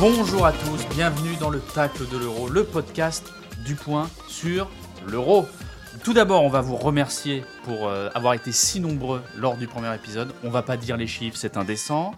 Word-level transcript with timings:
Bonjour 0.00 0.46
à 0.46 0.52
tous, 0.52 0.88
bienvenue 0.94 1.36
dans 1.38 1.50
le 1.50 1.60
Tacle 1.60 2.08
de 2.08 2.16
l'Euro, 2.16 2.48
le 2.48 2.64
podcast 2.64 3.34
du 3.66 3.74
point 3.74 4.08
sur 4.28 4.70
l'Euro. 5.06 5.44
Tout 6.02 6.14
d'abord, 6.14 6.42
on 6.42 6.48
va 6.48 6.62
vous 6.62 6.76
remercier 6.76 7.44
pour 7.64 7.86
euh, 7.86 8.08
avoir 8.14 8.32
été 8.32 8.50
si 8.50 8.80
nombreux 8.80 9.20
lors 9.36 9.58
du 9.58 9.66
premier 9.66 9.94
épisode. 9.94 10.32
On 10.42 10.48
va 10.48 10.62
pas 10.62 10.78
dire 10.78 10.96
les 10.96 11.06
chiffres, 11.06 11.36
c'est 11.36 11.58
indécent. 11.58 12.14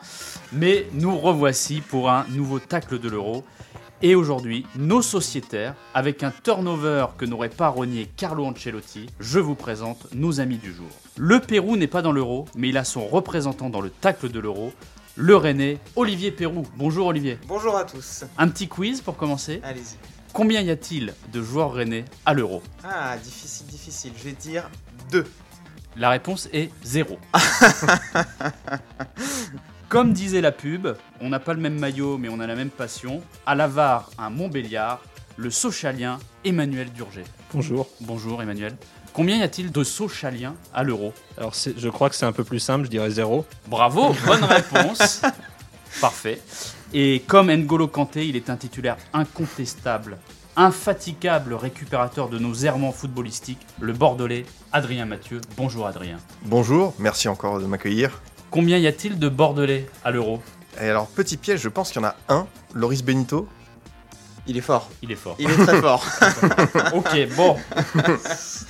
Mais 0.52 0.86
nous 0.92 1.18
revoici 1.18 1.80
pour 1.80 2.08
un 2.08 2.24
nouveau 2.28 2.60
tacle 2.60 3.00
de 3.00 3.08
l'euro. 3.08 3.42
Et 4.00 4.14
aujourd'hui, 4.14 4.64
nos 4.76 5.02
sociétaires, 5.02 5.74
avec 5.92 6.22
un 6.22 6.32
turnover 6.42 7.06
que 7.18 7.24
n'aurait 7.24 7.48
pas 7.48 7.68
renié 7.68 8.08
Carlo 8.16 8.44
Ancelotti, 8.44 9.06
je 9.18 9.40
vous 9.40 9.56
présente 9.56 10.06
nos 10.14 10.40
amis 10.40 10.58
du 10.58 10.72
jour. 10.72 10.88
Le 11.16 11.40
Pérou 11.40 11.76
n'est 11.76 11.88
pas 11.88 12.02
dans 12.02 12.12
l'euro, 12.12 12.46
mais 12.56 12.68
il 12.68 12.78
a 12.78 12.84
son 12.84 13.06
représentant 13.06 13.70
dans 13.70 13.80
le 13.80 13.90
tacle 13.90 14.28
de 14.28 14.38
l'euro, 14.38 14.72
le 15.16 15.36
Rennais 15.36 15.78
Olivier 15.96 16.30
Pérou. 16.30 16.66
Bonjour 16.76 17.06
Olivier. 17.08 17.38
Bonjour 17.46 17.76
à 17.76 17.84
tous. 17.84 18.24
Un 18.38 18.48
petit 18.48 18.68
quiz 18.68 19.00
pour 19.00 19.16
commencer. 19.16 19.60
Allez-y. 19.62 19.96
Combien 20.32 20.62
y 20.62 20.70
a-t-il 20.70 21.12
de 21.30 21.42
joueurs 21.42 21.72
rennais 21.72 22.06
à 22.24 22.32
l'euro 22.32 22.62
Ah, 22.84 23.16
difficile, 23.18 23.66
difficile. 23.66 24.12
Je 24.16 24.24
vais 24.24 24.32
dire 24.32 24.70
2. 25.10 25.26
La 25.96 26.08
réponse 26.08 26.48
est 26.54 26.70
zéro. 26.82 27.18
Comme 29.90 30.14
disait 30.14 30.40
la 30.40 30.52
pub, 30.52 30.88
on 31.20 31.28
n'a 31.28 31.38
pas 31.38 31.52
le 31.52 31.60
même 31.60 31.78
maillot 31.78 32.16
mais 32.16 32.30
on 32.30 32.40
a 32.40 32.46
la 32.46 32.54
même 32.54 32.70
passion. 32.70 33.22
À 33.44 33.54
la 33.54 33.66
VAR, 33.66 34.10
un 34.16 34.30
Montbéliard, 34.30 35.02
le 35.36 35.50
Socialien 35.50 36.18
Emmanuel 36.46 36.90
Durger. 36.92 37.24
Bonjour. 37.52 37.86
Bonjour 38.00 38.42
Emmanuel. 38.42 38.74
Combien 39.12 39.36
y 39.36 39.42
a-t-il 39.42 39.70
de 39.70 39.84
Socialiens 39.84 40.54
à 40.72 40.82
l'euro 40.82 41.12
Alors 41.36 41.52
je 41.54 41.88
crois 41.90 42.08
que 42.08 42.16
c'est 42.16 42.24
un 42.24 42.32
peu 42.32 42.44
plus 42.44 42.60
simple, 42.60 42.86
je 42.86 42.90
dirais 42.90 43.10
zéro. 43.10 43.44
Bravo, 43.66 44.14
bonne 44.26 44.44
réponse. 44.44 45.20
Parfait. 46.00 46.40
Et 46.94 47.22
comme 47.26 47.52
N'Golo 47.52 47.88
Kanté, 47.88 48.26
il 48.26 48.36
est 48.36 48.48
un 48.48 48.56
titulaire 48.56 48.96
incontestable, 49.12 50.16
infatigable 50.56 51.52
récupérateur 51.52 52.30
de 52.30 52.38
nos 52.38 52.54
errements 52.54 52.92
footballistiques, 52.92 53.66
le 53.80 53.92
Bordelais 53.92 54.46
Adrien 54.72 55.04
Mathieu. 55.04 55.42
Bonjour 55.58 55.86
Adrien. 55.86 56.16
Bonjour, 56.44 56.94
merci 56.98 57.28
encore 57.28 57.60
de 57.60 57.66
m'accueillir. 57.66 58.22
Combien 58.50 58.78
y 58.78 58.86
a-t-il 58.86 59.18
de 59.18 59.28
Bordelais 59.28 59.88
à 60.04 60.10
l'euro? 60.10 60.42
Et 60.80 60.88
alors, 60.88 61.06
petit 61.08 61.36
piège, 61.36 61.60
je 61.60 61.68
pense 61.68 61.90
qu'il 61.90 62.00
y 62.00 62.04
en 62.04 62.08
a 62.08 62.16
un, 62.30 62.46
Loris 62.74 63.04
Benito. 63.04 63.46
Il 64.46 64.56
est 64.56 64.62
fort. 64.62 64.90
Il 65.02 65.12
est 65.12 65.16
fort. 65.16 65.36
Il 65.38 65.48
est 65.50 65.56
très 65.56 65.80
fort. 65.80 66.04
Ok, 66.94 67.16
bon. 67.36 67.56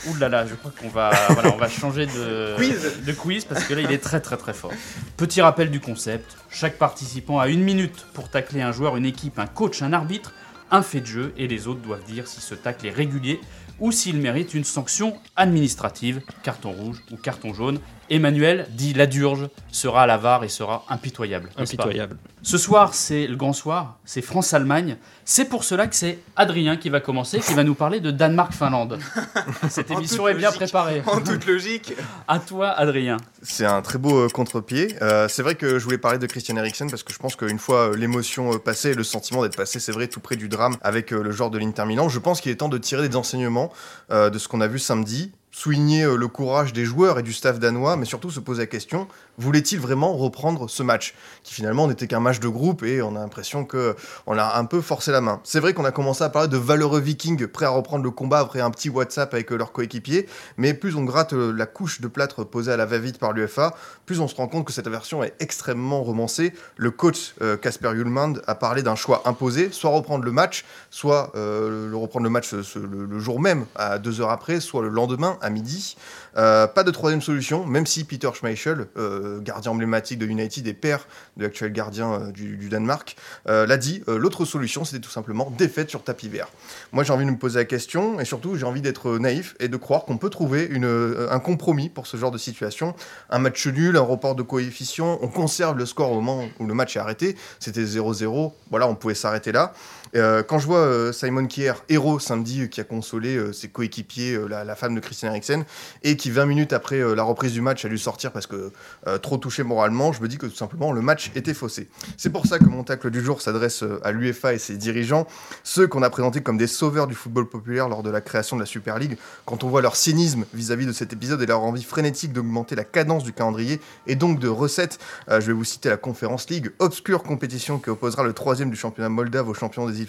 Ouh 0.09 0.15
là 0.17 0.29
là, 0.29 0.47
je 0.47 0.55
crois 0.55 0.73
qu'on 0.79 0.89
va, 0.89 1.11
voilà, 1.31 1.53
on 1.53 1.57
va 1.57 1.69
changer 1.69 2.07
de 2.07 2.55
Quiz. 2.57 3.05
de 3.05 3.13
quiz 3.13 3.45
parce 3.45 3.65
que 3.65 3.75
là, 3.75 3.81
il 3.81 3.91
est 3.91 4.03
très 4.03 4.21
très 4.21 4.37
très 4.37 4.53
fort. 4.53 4.73
Petit 5.17 5.41
rappel 5.41 5.71
du 5.71 5.81
concept 5.81 6.37
chaque 6.51 6.77
participant 6.79 7.39
a 7.39 7.49
une 7.49 7.63
minute 7.63 8.07
pour 8.13 8.29
tacler 8.29 8.61
un 8.61 8.73
joueur, 8.73 8.97
une 8.97 9.07
équipe, 9.07 9.39
un 9.39 9.47
coach, 9.47 9.83
un 9.83 9.93
arbitre, 9.93 10.33
un 10.71 10.83
fait 10.83 11.01
de 11.01 11.07
jeu, 11.07 11.33
et 11.37 11.49
les 11.49 11.67
autres 11.69 11.81
doivent 11.81 12.05
dire 12.05 12.27
si 12.27 12.41
ce 12.41 12.55
tacle 12.55 12.87
est 12.87 12.91
régulier 12.91 13.41
ou 13.81 13.91
s'il 13.93 14.19
mérite 14.19 14.55
une 14.55 14.65
sanction 14.65 15.17
administrative, 15.37 16.21
carton 16.43 16.71
rouge 16.71 16.99
ou 17.11 17.17
carton 17.17 17.53
jaune. 17.55 17.81
Emmanuel 18.11 18.67
dit 18.71 18.93
la 18.95 19.07
durge 19.07 19.49
sera 19.71 20.03
à 20.03 20.07
la 20.07 20.17
VAR 20.17 20.45
et 20.45 20.49
sera 20.49 20.85
impitoyable. 20.89 21.51
Impitoyable. 21.57 22.17
ce 22.43 22.59
soir, 22.59 22.95
c'est 22.95 23.27
le 23.27 23.37
grand 23.37 23.53
soir, 23.53 23.99
c'est 24.05 24.23
France-Allemagne. 24.23 24.97
C'est 25.25 25.45
pour 25.45 25.65
cela 25.65 25.87
que 25.87 25.95
c'est 25.95 26.19
Adrien 26.37 26.77
qui 26.77 26.89
va 26.89 27.01
commencer, 27.01 27.39
qui 27.39 27.55
va 27.55 27.63
nous 27.65 27.75
parler 27.75 28.01
de 28.01 28.11
Danemark-Finlande. 28.11 28.99
Cette 29.71 29.91
émission 29.91 30.27
est 30.27 30.35
bien 30.35 30.49
logique. 30.49 30.61
préparée. 30.61 31.03
en 31.07 31.21
toute 31.21 31.47
logique. 31.47 31.95
À 32.27 32.39
toi, 32.39 32.71
Adrien. 32.71 33.19
C'est 33.43 33.65
un 33.65 33.81
très 33.83 33.99
beau 33.99 34.25
euh, 34.25 34.29
contre-pied. 34.29 34.97
Euh, 35.01 35.29
c'est 35.29 35.43
vrai 35.43 35.55
que 35.55 35.79
je 35.79 35.85
voulais 35.85 35.99
parler 35.99 36.19
de 36.19 36.27
Christian 36.27 36.57
Eriksen 36.57 36.91
parce 36.91 37.03
que 37.03 37.13
je 37.13 37.19
pense 37.19 37.37
qu'une 37.37 37.59
fois 37.59 37.91
euh, 37.91 37.97
l'émotion 37.97 38.53
euh, 38.53 38.59
passée, 38.59 38.95
le 38.95 39.05
sentiment 39.05 39.43
d'être 39.43 39.57
passé, 39.57 39.79
c'est 39.79 39.93
vrai, 39.93 40.09
tout 40.09 40.21
près 40.21 40.37
du 40.37 40.49
drame 40.49 40.77
avec 40.83 41.13
euh, 41.13 41.23
le 41.23 41.31
joueur 41.31 41.51
de 41.51 41.59
l'Inter 41.59 41.85
Milan, 41.87 42.09
je 42.09 42.19
pense 42.19 42.41
qu'il 42.41 42.51
est 42.53 42.57
temps 42.57 42.69
de 42.69 42.79
tirer 42.79 43.09
des 43.09 43.17
enseignements 43.17 43.73
euh, 44.11 44.31
de 44.31 44.39
ce 44.39 44.49
qu'on 44.49 44.61
a 44.61 44.67
vu 44.67 44.79
samedi, 44.79 45.33
souligner 45.53 46.03
euh, 46.03 46.17
le 46.17 46.27
courage 46.27 46.73
des 46.73 46.85
joueurs 46.85 47.19
et 47.19 47.23
du 47.23 47.33
staff 47.33 47.61
danois, 47.61 47.97
mais 47.97 48.07
surtout 48.07 48.31
se 48.31 48.41
poser 48.41 48.63
la 48.63 48.67
question 48.67 49.07
voulait-il 49.39 49.81
vraiment 49.81 50.15
reprendre 50.15 50.69
ce 50.69 50.83
match 50.83 51.15
qui 51.43 51.55
finalement 51.55 51.89
n'était 51.89 52.07
qu'un 52.07 52.21
match 52.21 52.41
de 52.41 52.49
groupe 52.49 52.83
et 52.83 53.03
on 53.03 53.17
a 53.17 53.21
l'impression 53.21 53.65
que 53.65 53.97
on 54.27 54.37
a 54.39 54.59
un 54.59 54.65
peu 54.65 54.81
forcé 54.81 55.11
la 55.13 55.21
main. 55.21 55.41
C'est 55.45 55.61
vrai 55.61 55.75
qu'on 55.75 55.85
a 55.85 55.93
commencé 55.93 56.23
à 56.25 56.29
parler 56.29 56.49
de 56.49 56.57
valeureux 56.57 57.01
vikings 57.01 57.47
prêts 57.47 57.67
à 57.67 57.71
reprendre 57.71 58.05
le 58.05 58.11
combat 58.11 58.41
après 58.41 58.61
un 58.61 58.71
petit 58.71 58.89
WhatsApp 58.89 59.33
avec 59.35 59.53
euh, 59.53 59.57
leurs 59.57 59.73
coéquipiers, 59.73 60.27
mais 60.57 60.75
plus 60.75 60.97
on 60.97 61.05
gratte 61.05 61.33
euh, 61.33 61.53
la 61.53 61.67
couche 61.67 62.01
de 62.01 62.09
plâtre 62.09 62.45
posée 62.45 62.73
à 62.73 62.77
la 62.77 62.87
va-vite 62.87 63.19
par 63.19 63.33
l'UFA, 63.33 63.75
plus 64.07 64.21
on 64.21 64.29
se 64.29 64.35
rend 64.35 64.49
compte 64.49 64.67
que 64.67 64.73
cette 64.73 64.89
version 64.89 65.23
est 65.23 65.35
extrêmement 65.41 66.03
romancée. 66.03 66.53
Le 66.77 66.91
coach 66.91 67.35
euh, 67.43 67.57
Casper 67.57 67.93
Hjulmand 67.95 68.35
a 68.47 68.55
parlé 68.55 68.83
d'un 68.83 68.97
choix 68.97 69.23
imposé, 69.25 69.71
soit 69.73 69.91
reprendre 69.91 70.25
le 70.25 70.33
match, 70.33 70.65
soit 70.91 71.33
euh, 71.35 71.89
le 71.89 71.97
reprendre 71.97 72.25
le 72.25 72.31
match 72.31 72.53
euh, 72.53 72.63
le 72.77 73.19
jour 73.19 73.41
même 73.41 73.67
à 73.75 73.99
deux 73.99 74.21
heures 74.21 74.31
après, 74.31 74.61
soit 74.61 74.83
le 74.83 74.89
lendemain 74.89 75.39
à 75.41 75.51
midi. 75.51 75.97
Euh, 76.37 76.67
pas 76.67 76.83
de 76.83 76.91
troisième 76.91 77.21
solution, 77.21 77.67
même 77.67 77.87
si 77.87 78.05
Peter 78.05 78.31
Schmeichel, 78.33 78.87
euh, 78.97 79.22
gardien 79.41 79.73
emblématique 79.73 80.19
de 80.19 80.27
United 80.27 80.67
et 80.67 80.75
père 80.75 81.07
de 81.37 81.45
l'actuel 81.45 81.73
gardien 81.73 82.13
euh, 82.13 82.33
du, 82.33 82.69
Danemark, 82.69 83.17
euh, 83.49 83.67
l'a 83.67 83.77
dit, 83.77 84.03
euh, 84.09 84.19
l'autre 84.19 84.45
solution 84.45 84.85
c'était 84.85 85.01
tout 85.01 85.11
simplement 85.11 85.53
défaite 85.57 85.91
sur 85.91 86.03
tapis 86.03 86.29
vert. 86.29 86.49
Moi 86.93 87.05
j'ai 87.05 87.13
envie 87.13 87.25
de 87.25 87.31
me 87.31 87.39
poser 87.39 87.59
la 87.59 87.65
question 87.65 88.21
et 88.21 88.25
surtout 88.25 88.57
j'ai 88.57 88.65
envie 88.65 88.81
d'être 88.81 89.19
naïf 89.19 89.55
et 89.61 89.69
de 89.69 89.77
croire 89.77 90.05
qu'on 90.05 90.19
peut 90.19 90.31
trouver 90.31 90.69
euh, 90.73 91.29
un 91.31 91.39
compromis 91.39 91.89
pour 91.89 92.07
ce 92.07 92.17
genre 92.17 92.31
de 92.31 92.39
situation. 92.39 92.95
Un 93.31 93.39
match 93.39 93.67
nul, 93.67 93.97
un 93.97 94.01
report 94.01 94.35
de 94.35 94.43
coefficient, 94.43 95.19
on 95.23 95.29
conserve 95.29 95.77
le 95.77 95.87
score 95.87 96.13
au 96.13 96.21
moment 96.21 96.49
où 96.59 96.67
le 96.67 96.75
match 96.75 96.97
est 96.97 97.01
arrêté, 97.01 97.37
c'était 97.59 97.85
0-0, 97.85 98.53
voilà 98.71 98.89
on 98.89 98.95
pouvait 98.95 99.15
s'arrêter 99.15 99.53
là. 99.53 99.73
Euh, 100.15 100.43
quand 100.43 100.59
je 100.59 100.67
vois 100.67 100.79
euh, 100.79 101.13
Simon 101.13 101.47
Kier, 101.47 101.73
héros 101.89 102.19
samedi, 102.19 102.63
euh, 102.63 102.67
qui 102.67 102.81
a 102.81 102.85
consolé 102.85 103.53
ses 103.53 103.69
coéquipiers, 103.69 104.39
la, 104.49 104.75
femme 104.75 104.95
de 104.95 105.01
Christian 105.01 105.29
Eriksen, 105.29 105.65
et 106.03 106.17
qui 106.17 106.31
20 106.31 106.47
minutes 106.47 106.73
après 106.73 107.01
la 107.15 107.23
reprise 107.23 107.53
du 107.53 107.61
match 107.61 107.85
a 107.85 107.89
dû 107.89 107.99
sortir 107.99 108.33
parce 108.33 108.47
que 108.47 108.73
trop 109.21 109.37
touché 109.37 109.63
moralement, 109.63 110.13
je 110.13 110.23
me 110.23 110.29
dis 110.29 110.39
que 110.39 110.47
tout 110.47 110.55
simplement 110.55 110.93
le 110.93 111.03
match 111.03 111.31
était 111.35 111.55
faussé. 111.55 111.89
C'est 112.17 112.31
pour 112.31 112.47
ça 112.47 112.59
que 112.59 112.65
mon 112.65 112.85
tacle 112.85 113.11
du 113.11 113.23
jour 113.23 113.41
s'adresse 113.41 113.85
à 114.03 114.13
l'UEFA 114.13 114.55
et 114.55 114.59
ses 114.59 114.77
dirigeants, 114.77 115.27
ceux 115.63 115.87
qu'on 115.87 116.03
a 116.03 116.11
présentés 116.11 116.43
comme 116.43 116.57
des 116.57 116.67
sauveurs 116.67 117.07
du 117.07 117.15
football 117.15 117.49
populaire 117.49 117.89
lors 117.89 118.03
de 118.03 118.11
la 118.11 118.21
création 118.21 118.57
de 118.57 118.63
la 118.63 118.67
Super 118.67 118.99
League. 118.99 119.17
Quand 119.45 119.65
on 119.65 119.69
voit 119.69 119.83
leur 119.83 119.97
cynisme 119.97 120.45
vis-à-vis 120.55 120.87
de 120.87 120.93
cet 120.93 121.13
épisode 121.13 121.43
et 121.43 121.47
leur 121.47 121.63
envie 121.63 121.85
frénétique 121.85 122.33
d'augmenter 122.33 122.75
la 122.75 122.85
cadence 122.85 123.25
du 123.25 123.33
calendrier 123.33 123.81
et 124.07 124.17
donc 124.17 124.39
de 124.39 124.49
recettes, 124.49 124.99
je 125.29 125.39
vais 125.39 125.53
vous 125.53 125.65
citer 125.65 125.89
la 125.89 125.97
Conference 125.97 126.49
League, 126.49 126.71
obscure 126.79 127.23
compétition 127.23 127.79
qui 127.79 127.91
opposera 127.91 128.25
le 128.25 128.33
troisième 128.33 128.71
du 128.71 128.77
championnat 128.77 129.09
moldave 129.09 129.49
au 129.49 129.55
champion 129.55 129.89
des 129.89 130.02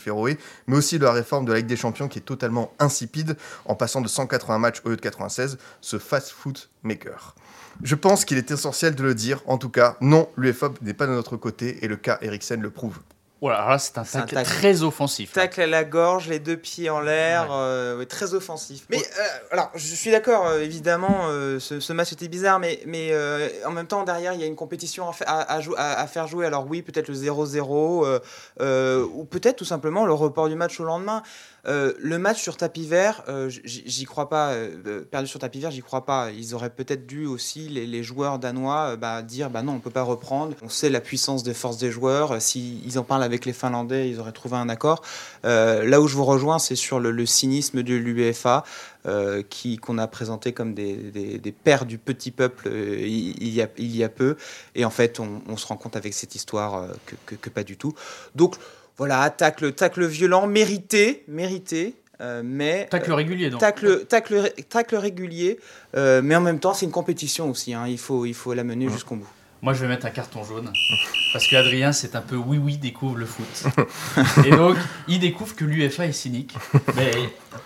mais 0.67 0.77
aussi 0.77 0.99
de 0.99 1.05
la 1.05 1.11
réforme 1.11 1.45
de 1.45 1.51
la 1.51 1.59
Ligue 1.59 1.67
des 1.67 1.75
Champions 1.75 2.07
qui 2.07 2.19
est 2.19 2.23
totalement 2.23 2.73
insipide 2.79 3.37
en 3.66 3.75
passant 3.75 4.01
de 4.01 4.07
180 4.07 4.57
matchs 4.59 4.81
au 4.85 4.90
lieu 4.90 4.95
de 4.95 5.01
96, 5.01 5.57
ce 5.81 5.99
fast-food 5.99 6.57
maker. 6.84 7.35
Je 7.81 7.95
pense 7.95 8.25
qu'il 8.25 8.37
est 8.37 8.51
essentiel 8.51 8.95
de 8.95 9.03
le 9.03 9.16
dire, 9.16 9.41
en 9.47 9.57
tout 9.57 9.69
cas, 9.69 9.97
non, 9.99 10.29
l'UEFA 10.37 10.72
n'est 10.81 10.93
pas 10.93 11.07
de 11.07 11.11
notre 11.11 11.37
côté 11.37 11.84
et 11.84 11.87
le 11.87 11.95
cas 11.95 12.19
Eriksen 12.22 12.61
le 12.61 12.69
prouve. 12.69 12.99
Voilà, 13.43 13.57
alors 13.57 13.72
là, 13.72 13.78
c'est 13.78 13.97
un 13.97 14.03
un 14.03 14.25
tacle 14.25 14.41
très 14.41 14.84
offensif. 14.84 15.34
Tacle 15.34 15.59
à 15.59 15.67
la 15.67 15.84
gorge, 15.84 16.29
les 16.29 16.40
deux 16.40 16.55
pieds 16.55 16.90
en 16.90 17.01
l'air, 17.01 17.49
euh, 17.51 17.97
ouais, 17.97 18.05
très 18.05 18.34
offensif. 18.34 18.85
Mais 18.90 18.99
euh, 18.99 19.23
alors, 19.51 19.69
je 19.75 19.95
suis 19.95 20.11
d'accord, 20.11 20.47
euh, 20.47 20.61
évidemment, 20.61 21.23
euh, 21.28 21.59
ce, 21.59 21.81
ce 21.81 21.91
match 21.91 22.13
était 22.13 22.29
bizarre, 22.29 22.59
mais, 22.59 22.79
mais 22.85 23.09
euh, 23.11 23.49
en 23.66 23.72
même 23.72 23.85
temps, 23.85 24.05
derrière, 24.05 24.31
il 24.31 24.40
y 24.40 24.43
a 24.43 24.45
une 24.45 24.55
compétition 24.55 25.09
à, 25.09 25.41
à, 25.41 26.01
à 26.01 26.07
faire 26.07 26.28
jouer. 26.28 26.45
Alors 26.45 26.66
oui, 26.69 26.84
peut-être 26.84 27.09
le 27.09 27.16
0-0, 27.16 28.05
euh, 28.05 28.19
euh, 28.61 29.05
ou 29.13 29.25
peut-être 29.25 29.57
tout 29.57 29.66
simplement 29.66 30.05
le 30.05 30.13
report 30.13 30.47
du 30.47 30.55
match 30.55 30.79
au 30.79 30.85
lendemain. 30.85 31.22
Euh, 31.65 31.93
le 31.99 32.19
match 32.19 32.41
sur 32.41 32.57
tapis 32.57 32.85
vert, 32.85 33.23
euh, 33.27 33.49
j'y 33.49 34.05
crois 34.05 34.27
pas. 34.27 34.51
euh, 34.51 35.03
perdu 35.09 35.27
sur 35.27 35.39
tapis 35.39 35.59
vert, 35.59 35.71
j'y 35.71 35.81
crois 35.81 36.05
pas. 36.05 36.31
Ils 36.31 36.53
auraient 36.53 36.69
peut-être 36.69 37.05
dû 37.07 37.25
aussi, 37.25 37.69
les, 37.69 38.03
joueurs 38.03 38.39
danois, 38.39 38.91
euh, 38.91 38.95
bah, 38.97 39.21
dire 39.21 39.49
bah 39.49 39.61
non, 39.61 39.73
on 39.73 39.79
peut 39.79 39.89
pas 39.89 40.03
reprendre. 40.03 40.55
On 40.61 40.69
sait 40.69 40.89
la 40.89 40.99
puissance 40.99 41.43
des 41.43 41.53
forces 41.53 41.77
des 41.77 41.91
joueurs. 41.91 42.33
Euh, 42.33 42.39
S'ils 42.39 42.99
en 42.99 43.03
parlent 43.03 43.23
avec 43.23 43.45
les 43.45 43.53
Finlandais, 43.53 44.09
ils 44.09 44.19
auraient 44.19 44.33
trouvé 44.33 44.57
un 44.57 44.67
accord. 44.67 45.01
Euh, 45.45 45.85
là 45.85 46.01
où 46.01 46.07
je 46.07 46.15
vous 46.15 46.25
rejoins, 46.25 46.59
c'est 46.59 46.75
sur 46.75 46.99
le, 46.99 47.25
cynisme 47.25 47.83
de 47.83 47.95
l'UEFA, 47.95 48.63
euh, 49.05 49.43
qu'on 49.81 49.97
a 49.97 50.07
présenté 50.07 50.53
comme 50.53 50.73
des, 50.73 51.55
pères 51.63 51.85
du 51.85 51.97
petit 51.97 52.31
peuple 52.31 52.69
euh, 52.69 52.97
il, 53.05 53.49
y 53.49 54.03
a, 54.03 54.09
peu. 54.09 54.37
Et 54.75 54.85
en 54.85 54.89
fait, 54.89 55.19
on, 55.19 55.57
se 55.57 55.67
rend 55.67 55.75
compte 55.75 55.95
avec 55.95 56.13
cette 56.13 56.35
histoire 56.35 56.75
euh, 56.75 56.87
que, 57.25 57.35
que 57.35 57.49
pas 57.49 57.63
du 57.63 57.77
tout. 57.77 57.93
Donc 58.35 58.55
voilà, 58.97 59.29
tacle, 59.29 59.73
tacle 59.73 60.05
violent, 60.05 60.47
mérité, 60.47 61.23
mérité. 61.28 61.95
euh, 62.22 62.41
mais 62.45 62.87
Tacle 62.90 63.11
régulier, 63.13 63.49
donc. 63.49 63.59
tacle, 63.59 64.05
tacle, 64.05 64.51
tacle 64.69 64.95
régulier, 64.95 65.59
euh, 65.95 66.22
mais 66.23 66.35
en 66.35 66.41
même 66.41 66.59
temps 66.59 66.73
c'est 66.73 66.85
une 66.85 66.91
compétition 66.91 67.49
aussi. 67.49 67.73
hein, 67.73 67.85
il 67.87 67.97
faut, 67.97 68.25
il 68.25 68.34
faut 68.34 68.53
la 68.53 68.63
mener 68.63 68.87
jusqu'au 68.90 69.16
bout. 69.16 69.28
Moi, 69.63 69.71
je 69.73 69.79
vais 69.79 69.87
mettre 69.87 70.05
un 70.05 70.09
carton 70.09 70.43
jaune. 70.43 70.69
Parce 71.33 71.47
que 71.47 71.55
Adrien, 71.55 71.93
c'est 71.93 72.17
un 72.17 72.21
peu 72.21 72.35
oui, 72.35 72.57
oui, 72.57 72.75
découvre 72.75 73.15
le 73.15 73.25
foot. 73.25 73.63
Et 74.45 74.51
donc, 74.51 74.75
il 75.07 75.21
découvre 75.21 75.55
que 75.55 75.63
l'UFA 75.63 76.05
est 76.05 76.11
cynique. 76.11 76.53
Mais 76.97 77.11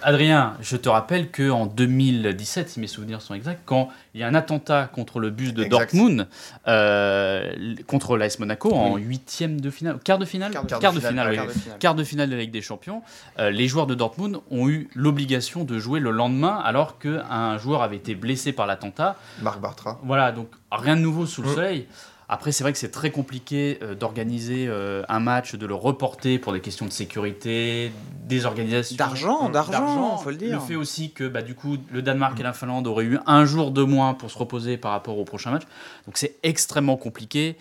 Adrien, 0.03 0.53
je 0.61 0.77
te 0.77 0.88
rappelle 0.89 1.31
qu'en 1.31 1.65
2017, 1.65 2.69
si 2.69 2.79
mes 2.79 2.85
souvenirs 2.85 3.21
sont 3.21 3.33
exacts, 3.33 3.61
quand 3.65 3.89
il 4.13 4.21
y 4.21 4.23
a 4.23 4.27
un 4.27 4.35
attentat 4.35 4.85
contre 4.94 5.19
le 5.19 5.31
bus 5.31 5.55
de 5.55 5.63
Exact. 5.63 5.91
Dortmund, 5.95 6.27
euh, 6.67 7.75
contre 7.88 8.15
l'AS 8.15 8.38
Monaco, 8.38 8.73
en 8.73 8.97
huitième 8.97 9.59
de 9.59 9.71
finale, 9.71 9.97
quart 10.03 10.19
de 10.19 10.25
finale 10.25 10.51
Quart 10.51 10.94
de 10.94 10.99
finale, 10.99 11.29
oui. 11.31 11.35
quart 11.35 11.47
de 11.47 11.51
finale. 11.51 11.79
quart 11.79 11.95
de 11.95 12.03
finale 12.03 12.29
de 12.29 12.35
la 12.35 12.41
Ligue 12.41 12.51
des 12.51 12.61
Champions, 12.61 13.01
euh, 13.39 13.49
les 13.49 13.67
joueurs 13.67 13.88
de 13.88 13.95
Dortmund 13.95 14.38
ont 14.51 14.69
eu 14.69 14.88
l'obligation 14.94 15.63
de 15.63 15.79
jouer 15.79 15.99
le 15.99 16.11
lendemain 16.11 16.61
alors 16.63 16.99
qu'un 16.99 17.57
joueur 17.57 17.81
avait 17.81 17.97
été 17.97 18.13
blessé 18.13 18.53
par 18.53 18.67
l'attentat. 18.67 19.15
Marc 19.41 19.59
Bartra. 19.59 19.99
Voilà, 20.03 20.31
donc 20.31 20.49
rien 20.71 20.95
de 20.95 21.01
nouveau 21.01 21.25
sous 21.25 21.41
le 21.41 21.47
Mm. 21.47 21.87
Après, 22.30 22.51
c'est 22.51 22.63
vrai 22.66 22.74
que 22.74 22.78
c'est 22.78 22.92
très 22.92 23.10
compliqué 23.10 23.80
euh, 23.81 23.95
d'organiser 23.95 24.66
euh, 24.68 25.01
un 25.07 25.22
match, 25.22 25.56
de 25.56 25.66
le 25.66 25.74
reporter 25.75 26.39
pour 26.39 26.51
des 26.51 26.60
questions 26.60 26.86
de 26.86 26.92
sécurité, 26.92 27.89
des 28.25 28.45
organisations. 28.45 28.98
D'argent, 28.98 29.48
Mm. 29.48 29.51
d'argent, 29.54 30.18
faut 30.18 30.30
le 30.31 30.36
dire. 30.36 30.62
fait 30.62 30.75
aussi 30.75 31.12
que 31.12 31.25
bah, 31.25 31.42
du 31.42 31.56
coup, 31.56 31.78
le 31.89 32.01
Danemark 32.01 32.38
et 32.38 32.44
la 32.44 32.51
Finlande 32.51 32.86
auraient 32.86 33.06
eu 33.06 33.18
un 33.28 33.45
jour 33.45 33.72
de 33.72 33.81
moins 33.81 34.13
pour 34.13 34.30
se 34.30 34.38
reposer 34.38 34.75
par 34.75 34.92
rapport 34.92 35.18
au 35.18 35.24
prochain 35.24 35.51
match. 35.51 35.63
Donc 36.06 36.18
c'est 36.18 36.36
extrêmement 36.44 36.98
compliqué. 36.98 37.56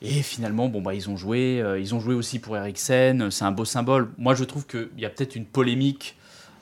Et 0.00 0.22
finalement, 0.22 0.68
bon, 0.68 0.80
bah, 0.80 0.94
ils 0.94 1.10
ont 1.10 1.16
joué. 1.16 1.60
euh, 1.60 1.80
ils 1.80 1.92
ont 1.92 1.98
joué 1.98 2.14
aussi 2.14 2.38
pour 2.38 2.56
Eriksen. 2.56 3.32
C'est 3.32 3.44
un 3.44 3.50
beau 3.50 3.64
symbole. 3.64 4.10
Moi, 4.16 4.36
je 4.36 4.44
trouve 4.44 4.64
qu'il 4.64 4.88
y 4.96 5.04
a 5.06 5.10
peut-être 5.10 5.34
une 5.34 5.44
polémique 5.44 6.16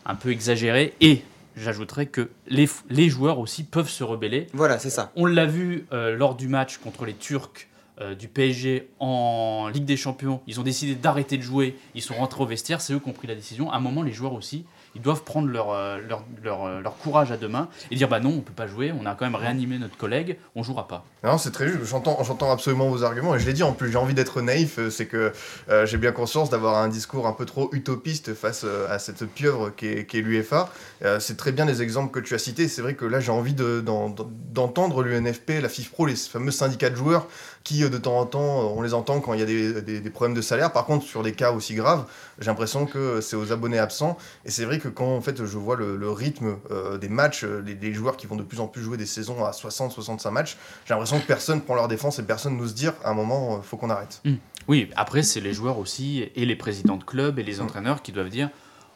un 0.07 0.15
peu 0.15 0.31
exagérée. 0.31 0.95
Et 1.03 1.23
j'ajouterais 1.57 2.07
que 2.07 2.29
les, 2.47 2.69
les 2.89 3.09
joueurs 3.09 3.39
aussi 3.39 3.65
peuvent 3.65 3.89
se 3.89 4.05
rebeller. 4.05 4.47
Voilà, 4.53 4.79
c'est 4.79 4.91
ça. 4.91 5.13
On 5.17 5.27
l'a 5.27 5.47
vu 5.47 5.87
euh, 5.93 6.15
lors 6.15 6.35
du 6.35 6.49
match 6.49 6.79
contre 6.79 7.05
les 7.05 7.15
Turcs 7.15 7.69
euh, 8.01 8.15
du 8.15 8.29
PSG 8.29 8.89
en 9.01 9.69
Ligue 9.73 9.85
des 9.85 9.97
Champions. 9.97 10.41
Ils 10.47 10.61
ont 10.61 10.63
décidé 10.63 10.95
d'arrêter 10.95 11.37
de 11.37 11.43
jouer. 11.43 11.77
Ils 11.95 12.03
sont 12.03 12.15
rentrés 12.15 12.43
au 12.43 12.47
vestiaire. 12.47 12.81
C'est 12.81 12.93
eux 12.93 12.99
qui 12.99 13.09
ont 13.09 13.13
pris 13.13 13.27
la 13.29 13.35
décision. 13.35 13.71
À 13.71 13.77
un 13.77 13.81
moment, 13.81 14.03
les 14.03 14.13
joueurs 14.13 14.33
aussi, 14.35 14.65
ils 14.95 15.03
doivent 15.03 15.23
prendre 15.25 15.49
leur, 15.49 15.71
euh, 15.71 15.99
leur, 16.43 16.65
euh, 16.65 16.81
leur 16.81 16.97
courage 16.99 17.31
à 17.33 17.37
deux 17.37 17.49
mains 17.49 17.69
et 17.91 17.97
dire 17.97 18.09
bah 18.09 18.21
non, 18.21 18.31
on 18.31 18.41
peut 18.41 18.53
pas 18.53 18.67
jouer. 18.67 18.93
On 18.99 19.07
a 19.07 19.15
quand 19.15 19.25
même 19.27 19.35
réanimé 19.35 19.79
notre 19.79 19.97
collègue. 19.97 20.39
On 20.55 20.63
jouera 20.63 20.89
pas. 20.89 21.05
Non, 21.25 21.39
c'est 21.39 21.51
très 21.51 21.69
juste. 21.69 21.85
J'entends, 21.85 22.51
absolument 22.51 22.89
vos 22.89 23.03
arguments 23.03 23.35
et 23.35 23.39
je 23.39 23.47
l'ai 23.47 23.53
dit 23.53 23.63
en 23.63 23.73
plus. 23.73 23.91
J'ai 23.91 23.99
envie 23.99 24.15
d'être 24.15 24.41
naïf. 24.43 24.79
C'est 24.91 25.07
que 25.07 25.33
j'ai 25.85 25.97
bien 25.99 26.13
conscience 26.13 26.51
d'avoir 26.51 26.77
un 26.79 26.89
discours 26.89 27.27
un 27.27 27.33
peu 27.33 27.45
trop 27.47 27.69
utopiste 27.73 28.35
face 28.35 28.65
à 28.89 28.99
cette 28.99 29.25
pieuvre 29.27 29.71
qu'est, 29.71 30.05
qu'est 30.07 30.21
l'UEFA. 30.21 30.71
Euh, 31.05 31.21
c'est 31.21 31.37
très 31.37 31.53
bien 31.53 31.65
les 31.65 31.83
exemples 31.83 32.11
que 32.13 32.25
tu 32.25 32.35
as 32.35 32.39
cités. 32.39 32.69
C'est 32.69 32.83
vrai 32.83 32.95
que 32.95 33.05
là, 33.05 33.21
j'ai 33.21 33.33
envie 33.33 33.55
de, 33.55 33.81
d'en- 33.81 34.15
d'entendre 34.53 35.03
l'UNFP, 35.03 35.61
la 35.61 35.69
FIFPro, 35.69 36.07
les 36.07 36.17
fameux 36.17 36.51
syndicats 36.51 36.91
de 36.91 36.97
joueurs 36.97 37.27
qui, 37.67 37.83
euh, 37.83 37.89
de 37.89 37.99
temps 37.99 38.17
en 38.19 38.27
temps, 38.27 38.61
euh, 38.61 38.75
on 38.77 38.81
les 38.83 38.95
entend 38.95 39.21
quand 39.21 39.33
il 39.35 39.41
y 39.41 39.43
a 39.43 39.47
des, 39.47 39.83
des- 39.83 40.01
des 40.01 40.11
problèmes 40.11 40.37
de 40.37 40.41
salaire. 40.41 40.73
Par 40.73 40.87
contre, 40.87 41.05
sur 41.05 41.25
des 41.25 41.33
cas 41.33 41.51
aussi 41.51 41.75
graves, 41.75 42.05
j'ai 42.39 42.47
l'impression 42.47 42.87
que 42.87 43.21
c'est 43.21 43.35
aux 43.35 43.51
abonnés 43.51 43.79
absents. 43.81 44.17
Et 44.45 44.51
c'est 44.53 44.65
vrai 44.65 44.79
que 44.79 44.87
quand 44.89 45.17
en 45.17 45.21
fait, 45.21 45.45
je 45.45 45.59
vois 45.59 45.75
le, 45.75 45.97
le 45.97 46.11
rythme 46.11 46.59
euh, 46.71 46.97
des 46.97 47.09
matchs, 47.09 47.43
les, 47.45 47.75
les 47.75 47.93
joueurs 47.93 48.17
qui 48.17 48.29
vont 48.29 48.37
de 48.37 48.45
plus 48.45 48.61
en 48.61 48.69
plus 48.69 48.83
jouer 48.83 48.97
des 48.97 49.05
saisons 49.07 49.45
à 49.45 49.51
60-65 49.51 50.31
matchs, 50.31 50.57
j'ai 50.87 50.95
l'impression 50.95 51.19
que 51.19 51.27
personne 51.27 51.61
prend 51.61 51.75
leur 51.75 51.89
défense 51.89 52.19
et 52.21 52.23
personne 52.23 52.57
n'ose 52.57 52.75
dire 52.75 52.93
à 53.03 53.11
un 53.11 53.15
moment, 53.15 53.61
faut 53.63 53.77
qu'on 53.77 53.91
arrête. 53.91 54.23
Oui, 54.69 54.89
après, 54.97 55.23
c'est 55.25 55.41
les 55.41 55.53
joueurs 55.53 55.79
aussi 55.79 56.29
et 56.37 56.47
les 56.47 56.57
présidents 56.57 56.97
de 56.97 57.05
club 57.05 57.39
et 57.41 57.43
les 57.43 57.61
entraîneurs 57.61 58.01
qui 58.03 58.13
doivent 58.13 58.29
dire 58.31 58.49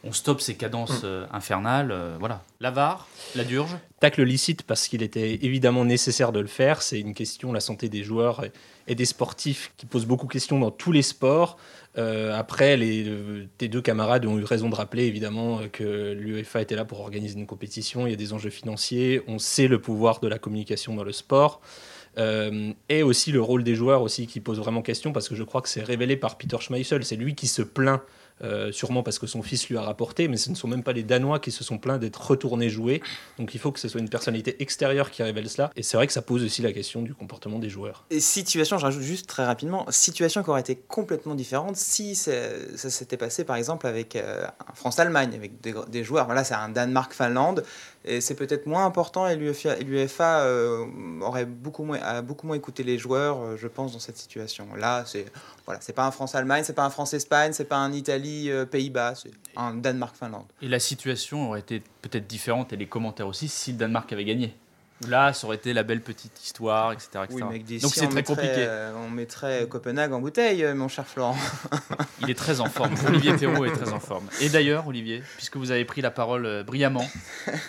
on 0.05 0.13
stoppe 0.13 0.41
ces 0.41 0.55
cadences 0.57 1.03
euh, 1.05 1.27
infernales. 1.33 1.91
euh, 1.93 2.17
voilà. 2.19 2.43
La 2.61 2.71
VAR, 2.71 3.07
la 3.35 3.45
Durge. 3.45 3.77
Tacle 4.01 4.23
licite 4.23 4.63
parce 4.63 4.89
qu'il 4.89 5.03
était 5.03 5.35
évidemment 5.45 5.85
nécessaire 5.85 6.33
de 6.33 6.41
le 6.41 6.47
faire. 6.47 6.81
C'est 6.83 7.01
une 7.01 7.15
question, 7.15 7.53
la 7.53 7.61
santé 7.61 7.89
des 7.89 8.03
joueurs 8.03 8.45
et- 8.45 8.53
et 8.89 8.95
des 8.95 9.05
sportifs, 9.05 9.73
qui 9.77 9.87
pose 9.87 10.07
beaucoup 10.07 10.27
de 10.27 10.33
questions 10.33 10.59
dans 10.59 10.71
tous 10.71 10.91
les 10.93 11.03
sports. 11.03 11.59
Euh, 11.99 12.37
après, 12.37 12.77
les, 12.77 13.05
euh, 13.07 13.47
tes 13.59 13.69
deux 13.69 13.83
camarades 13.83 14.25
ont 14.27 14.39
eu 14.39 14.45
raison 14.45 14.69
de 14.71 14.75
rappeler 14.75 15.05
évidemment 15.05 15.61
que 15.71 16.13
l'UEFA 16.13 16.63
était 16.63 16.77
là 16.77 16.85
pour 16.85 17.01
organiser 17.01 17.39
une 17.39 17.47
compétition. 17.47 18.07
Il 18.07 18.11
y 18.11 18.15
a 18.15 18.17
des 18.17 18.33
enjeux 18.33 18.51
financiers. 18.51 19.23
On 19.29 19.39
sait 19.39 19.69
le 19.69 19.81
pouvoir 19.81 20.21
de 20.21 20.29
la 20.29 20.39
communication 20.39 20.95
dans 20.95 21.05
le 21.05 21.13
sport. 21.13 21.61
Euh, 22.19 22.73
et 22.89 23.03
aussi 23.05 23.31
le 23.31 23.41
rôle 23.41 23.63
des 23.63 23.77
joueurs 23.77 24.03
aussi 24.03 24.27
qui 24.27 24.41
pose 24.41 24.59
vraiment 24.59 24.83
question 24.83 25.13
parce 25.13 25.29
que 25.29 25.37
je 25.37 25.45
crois 25.45 25.63
que 25.63 25.69
c'est 25.69 25.83
révélé 25.85 26.17
par 26.17 26.37
Peter 26.39 26.57
Schmeichel. 26.59 27.05
C'est 27.05 27.15
lui 27.17 27.35
qui 27.37 27.47
se 27.47 27.63
plaint 27.63 28.01
euh, 28.43 28.73
sûrement 28.73 29.03
parce 29.03 29.19
que 29.19 29.27
son 29.27 29.43
fils 29.43 29.69
lui 29.69 29.77
a 29.77 29.83
rapporté, 29.83 30.29
mais 30.29 30.37
ce 30.37 30.51
ne 30.51 30.55
sont 30.55 30.69
même 30.69 30.83
pas 30.83 30.93
les 30.93 31.03
Danois 31.03 31.41
qui 31.41 31.51
se 31.51 31.65
sont 31.65 31.79
plaints 31.79 31.99
d'être 31.99 32.31
retournés 32.31 32.71
jouer. 32.71 33.03
Donc 33.39 33.55
il 33.55 33.61
faut 33.61 33.73
que 33.73 33.81
ce 33.81 33.89
soit 33.89 34.01
une 34.01 34.09
personnalité 34.09 34.63
extérieure 34.63 35.11
qui 35.11 35.23
révèle 35.23 35.49
cela. 35.49 35.71
Et 35.77 35.83
c'est 35.83 35.97
vrai 35.97 36.07
que 36.07 36.13
ça 36.13 36.23
pose 36.23 36.45
aussi 36.45 36.63
la 36.63 36.73
question 36.73 37.03
du 37.03 37.15
comportement 37.15 37.59
des 37.59 37.69
joueurs. 37.69 38.05
Et 38.11 38.21
situation, 38.21 38.79
je 38.79 38.85
rajoute 38.85 39.03
juste 39.03 39.27
très 39.27 39.45
rapidement, 39.45 39.87
situation 39.91 40.43
qui 40.43 40.51
aurait 40.51 40.61
été 40.61 40.77
complètement 40.77 41.35
différente 41.35 41.77
si 41.77 42.15
ça, 42.15 42.33
s'était 42.77 43.17
passé 43.17 43.45
par 43.45 43.57
exemple 43.57 43.87
avec 43.87 44.17
euh, 44.17 44.47
France-Allemagne, 44.75 45.35
avec 45.35 45.61
des, 45.61 46.05
joueurs. 46.05 46.27
Voilà, 46.27 46.45
c'est 46.45 46.55
un 46.55 46.69
Danemark-Finlande, 46.69 47.65
et 48.05 48.21
c'est 48.21 48.35
peut-être 48.35 48.67
moins 48.67 48.87
important, 48.87 49.29
et 49.29 49.37
l'UEFA, 49.37 50.41
euh, 50.41 50.87
aurait 51.21 51.45
beaucoup 51.45 51.85
moins, 51.85 52.23
beaucoup 52.23 52.47
moins 52.47 52.57
écouté 52.57 52.83
les 52.83 52.99
joueurs, 52.99 53.43
euh, 53.43 53.57
je 53.57 53.69
pense, 53.69 53.93
dans 53.93 53.99
cette 53.99 54.17
situation. 54.17 54.69
Là, 54.77 55.05
c'est 55.07 55.27
voilà, 55.67 55.81
pas 55.95 56.07
un 56.07 56.11
France-Allemagne, 56.11 56.65
c'est 56.65 56.73
pas 56.73 56.85
un 56.85 56.91
France-Espagne, 56.91 57.53
c'est 57.53 57.65
pas 57.65 57.77
un 57.77 57.93
Italie-Pays-Bas, 57.93 58.30
c'est 59.15 59.31
un 59.57 59.75
Danemark-Finlande. 59.75 60.47
Et 60.63 60.69
la 60.69 60.79
situation 60.81 61.49
aurait 61.49 61.61
été 61.61 61.83
peut-être 62.03 62.27
différente 62.27 62.73
et 62.73 62.77
les 62.77 62.87
commentaires 62.87 63.27
aussi 63.29 63.49
si 63.49 63.73
le 63.73 63.79
Danemark 63.79 64.13
avait 64.13 64.25
gagné. 64.25 64.55
Là, 65.09 65.33
ça 65.33 65.47
aurait 65.47 65.57
été 65.57 65.73
la 65.73 65.83
belle 65.83 66.03
petite 66.03 66.45
histoire, 66.45 66.93
etc. 66.93 67.09
etc. 67.25 67.29
Oui, 67.31 67.37
mais 67.43 67.49
avec 67.49 67.65
des- 67.65 67.79
Donc 67.79 67.91
si 67.95 68.01
c'est 68.01 68.07
très 68.07 68.17
mettrait, 68.17 68.35
compliqué. 68.35 68.55
euh, 68.59 68.93
on 69.03 69.09
mettrait 69.09 69.67
Copenhague 69.67 70.13
en 70.13 70.21
bouteille, 70.21 70.63
euh, 70.63 70.75
mon 70.75 70.89
cher 70.89 71.07
Florent. 71.07 71.39
Il 72.21 72.29
est 72.29 72.35
très 72.35 72.61
en 72.61 72.67
forme. 72.67 72.93
Olivier 73.09 73.35
Thérault 73.35 73.65
est 73.65 73.73
très 73.73 73.93
en 73.95 73.99
forme. 74.01 74.27
Et 74.43 74.51
d'ailleurs, 74.51 74.87
Olivier, 74.87 75.23
puisque 75.39 75.57
vous 75.57 75.71
avez 75.71 75.87
pris 75.87 76.03
la 76.03 76.11
parole 76.11 76.45
euh, 76.45 76.63
brillamment, 76.63 77.07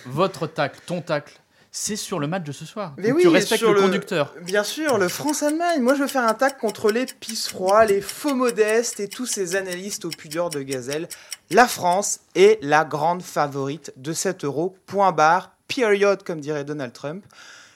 votre 0.08 0.46
tacle, 0.46 0.82
ton 0.86 1.02
tacle, 1.02 1.40
c'est 1.72 1.96
sur 1.96 2.20
le 2.20 2.28
match 2.28 2.44
de 2.44 2.52
ce 2.52 2.66
soir. 2.66 2.94
Mais 2.98 3.12
oui, 3.12 3.22
tu 3.22 3.30
respectes 3.30 3.64
le, 3.64 3.74
le- 3.74 3.82
conducteur. 3.82 4.34
Bien 4.42 4.64
sûr, 4.64 4.98
le 4.98 5.08
France-Allemagne. 5.08 5.82
Moi, 5.82 5.96
je 5.96 6.02
veux 6.02 6.08
faire 6.08 6.26
un 6.28 6.34
tac 6.34 6.58
contre 6.60 6.92
les 6.92 7.06
pisse 7.06 7.48
froids, 7.48 7.86
les 7.86 8.02
faux 8.02 8.36
modestes 8.36 9.00
et 9.00 9.08
tous 9.08 9.26
ces 9.26 9.56
analystes 9.56 10.04
aux 10.06 10.10
pudeurs 10.10 10.50
de 10.50 10.62
gazelle. 10.62 11.08
La 11.50 11.68
France 11.68 12.20
est 12.36 12.60
la 12.62 12.84
grande 12.84 13.22
favorite 13.24 13.94
de 13.96 14.12
7 14.12 14.44
euros. 14.44 14.76
Point 14.86 15.14
barre, 15.14 15.56
period, 15.68 16.24
comme 16.24 16.42
dirait 16.42 16.66
Donald 16.66 16.92
Trump. 16.92 17.24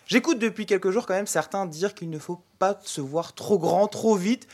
J'écoute 0.08 0.40
depuis 0.40 0.66
quelques 0.66 0.92
jours 0.92 1.06
quand 1.08 1.16
même 1.16 1.26
certains 1.26 1.66
dire 1.66 1.96
qu'il 1.96 2.10
ne 2.10 2.20
faut 2.20 2.42
pas 2.60 2.80
se 2.84 3.02
voir 3.02 3.34
trop 3.34 3.58
grand, 3.58 3.88
trop 3.88 4.16
vite. 4.16 4.48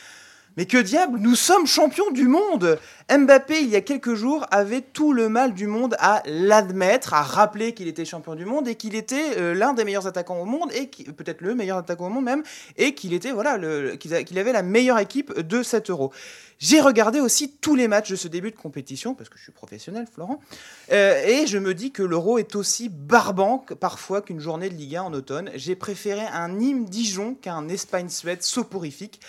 Mais 0.57 0.65
que 0.65 0.77
diable, 0.77 1.17
nous 1.19 1.35
sommes 1.35 1.65
champions 1.65 2.11
du 2.11 2.27
monde 2.27 2.77
Mbappé, 3.09 3.61
il 3.61 3.69
y 3.69 3.75
a 3.75 3.81
quelques 3.81 4.13
jours, 4.13 4.45
avait 4.51 4.81
tout 4.81 5.11
le 5.11 5.27
mal 5.27 5.53
du 5.53 5.67
monde 5.67 5.95
à 5.99 6.23
l'admettre, 6.25 7.13
à 7.13 7.21
rappeler 7.21 7.73
qu'il 7.73 7.87
était 7.87 8.05
champion 8.05 8.35
du 8.35 8.45
monde 8.45 8.67
et 8.67 8.75
qu'il 8.75 8.95
était 8.95 9.37
euh, 9.37 9.53
l'un 9.53 9.73
des 9.73 9.83
meilleurs 9.83 10.07
attaquants 10.07 10.39
au 10.39 10.45
monde, 10.45 10.71
et 10.73 10.87
peut-être 10.87 11.41
le 11.41 11.55
meilleur 11.55 11.77
attaquant 11.77 12.07
au 12.07 12.09
monde 12.09 12.23
même, 12.23 12.43
et 12.77 12.93
qu'il 12.93 13.13
était 13.13 13.31
voilà 13.31 13.59
qu'il 13.97 14.39
avait 14.39 14.53
la 14.53 14.63
meilleure 14.63 14.99
équipe 14.99 15.37
de 15.37 15.63
7 15.63 15.89
euros. 15.89 16.11
J'ai 16.59 16.79
regardé 16.79 17.19
aussi 17.19 17.51
tous 17.51 17.75
les 17.75 17.87
matchs 17.87 18.11
de 18.11 18.15
ce 18.15 18.27
début 18.27 18.51
de 18.51 18.55
compétition, 18.55 19.13
parce 19.13 19.29
que 19.29 19.37
je 19.37 19.43
suis 19.43 19.51
professionnel, 19.51 20.05
Florent, 20.13 20.39
euh, 20.91 21.25
et 21.25 21.47
je 21.47 21.57
me 21.57 21.73
dis 21.73 21.91
que 21.91 22.03
l'euro 22.03 22.37
est 22.37 22.55
aussi 22.55 22.87
barbant 22.87 23.65
parfois 23.79 24.21
qu'une 24.21 24.39
journée 24.39 24.69
de 24.69 24.75
Ligue 24.75 24.95
1 24.95 25.03
en 25.03 25.13
automne. 25.13 25.49
J'ai 25.55 25.75
préféré 25.75 26.21
un 26.21 26.49
Nîmes-Dijon 26.49 27.35
qu'un 27.35 27.67
Espagne-Suède 27.67 28.43
soporifique. 28.43 29.19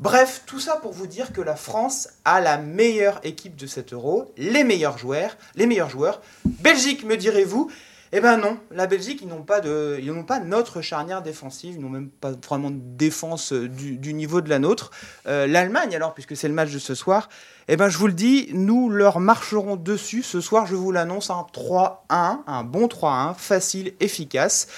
Bref, 0.00 0.42
tout 0.46 0.60
ça 0.60 0.76
pour 0.76 0.92
vous 0.92 1.08
dire 1.08 1.32
que 1.32 1.40
la 1.40 1.56
France 1.56 2.08
a 2.24 2.40
la 2.40 2.56
meilleure 2.56 3.18
équipe 3.24 3.56
de 3.56 3.66
7 3.66 3.92
euros, 3.94 4.32
les 4.36 4.62
meilleurs 4.62 4.96
joueurs, 4.96 5.36
les 5.56 5.66
meilleurs 5.66 5.90
joueurs. 5.90 6.22
Belgique, 6.44 7.04
me 7.04 7.16
direz-vous? 7.16 7.68
Eh 8.12 8.20
ben 8.20 8.36
non, 8.36 8.58
la 8.70 8.86
Belgique, 8.86 9.20
ils 9.22 9.28
n'ont 9.28 9.42
pas 9.42 10.40
notre 10.40 10.82
charnière 10.82 11.20
défensive, 11.20 11.74
ils 11.74 11.80
n'ont 11.80 11.88
même 11.88 12.10
pas 12.10 12.30
vraiment 12.30 12.70
de 12.70 12.78
défense 12.80 13.52
euh, 13.52 13.68
du, 13.68 13.96
du 13.96 14.14
niveau 14.14 14.40
de 14.40 14.48
la 14.48 14.60
nôtre. 14.60 14.92
Euh, 15.26 15.48
L'Allemagne, 15.48 15.96
alors, 15.96 16.14
puisque 16.14 16.36
c'est 16.36 16.48
le 16.48 16.54
match 16.54 16.72
de 16.72 16.78
ce 16.78 16.94
soir, 16.94 17.28
eh 17.66 17.76
ben 17.76 17.88
je 17.88 17.98
vous 17.98 18.06
le 18.06 18.12
dis, 18.12 18.50
nous 18.52 18.88
leur 18.90 19.18
marcherons 19.18 19.74
dessus 19.74 20.22
ce 20.22 20.40
soir. 20.40 20.66
Je 20.66 20.76
vous 20.76 20.92
l'annonce, 20.92 21.28
un 21.28 21.44
3-1, 21.52 22.38
un 22.46 22.64
bon 22.64 22.86
3-1, 22.86 23.34
facile, 23.34 23.92
efficace. 23.98 24.68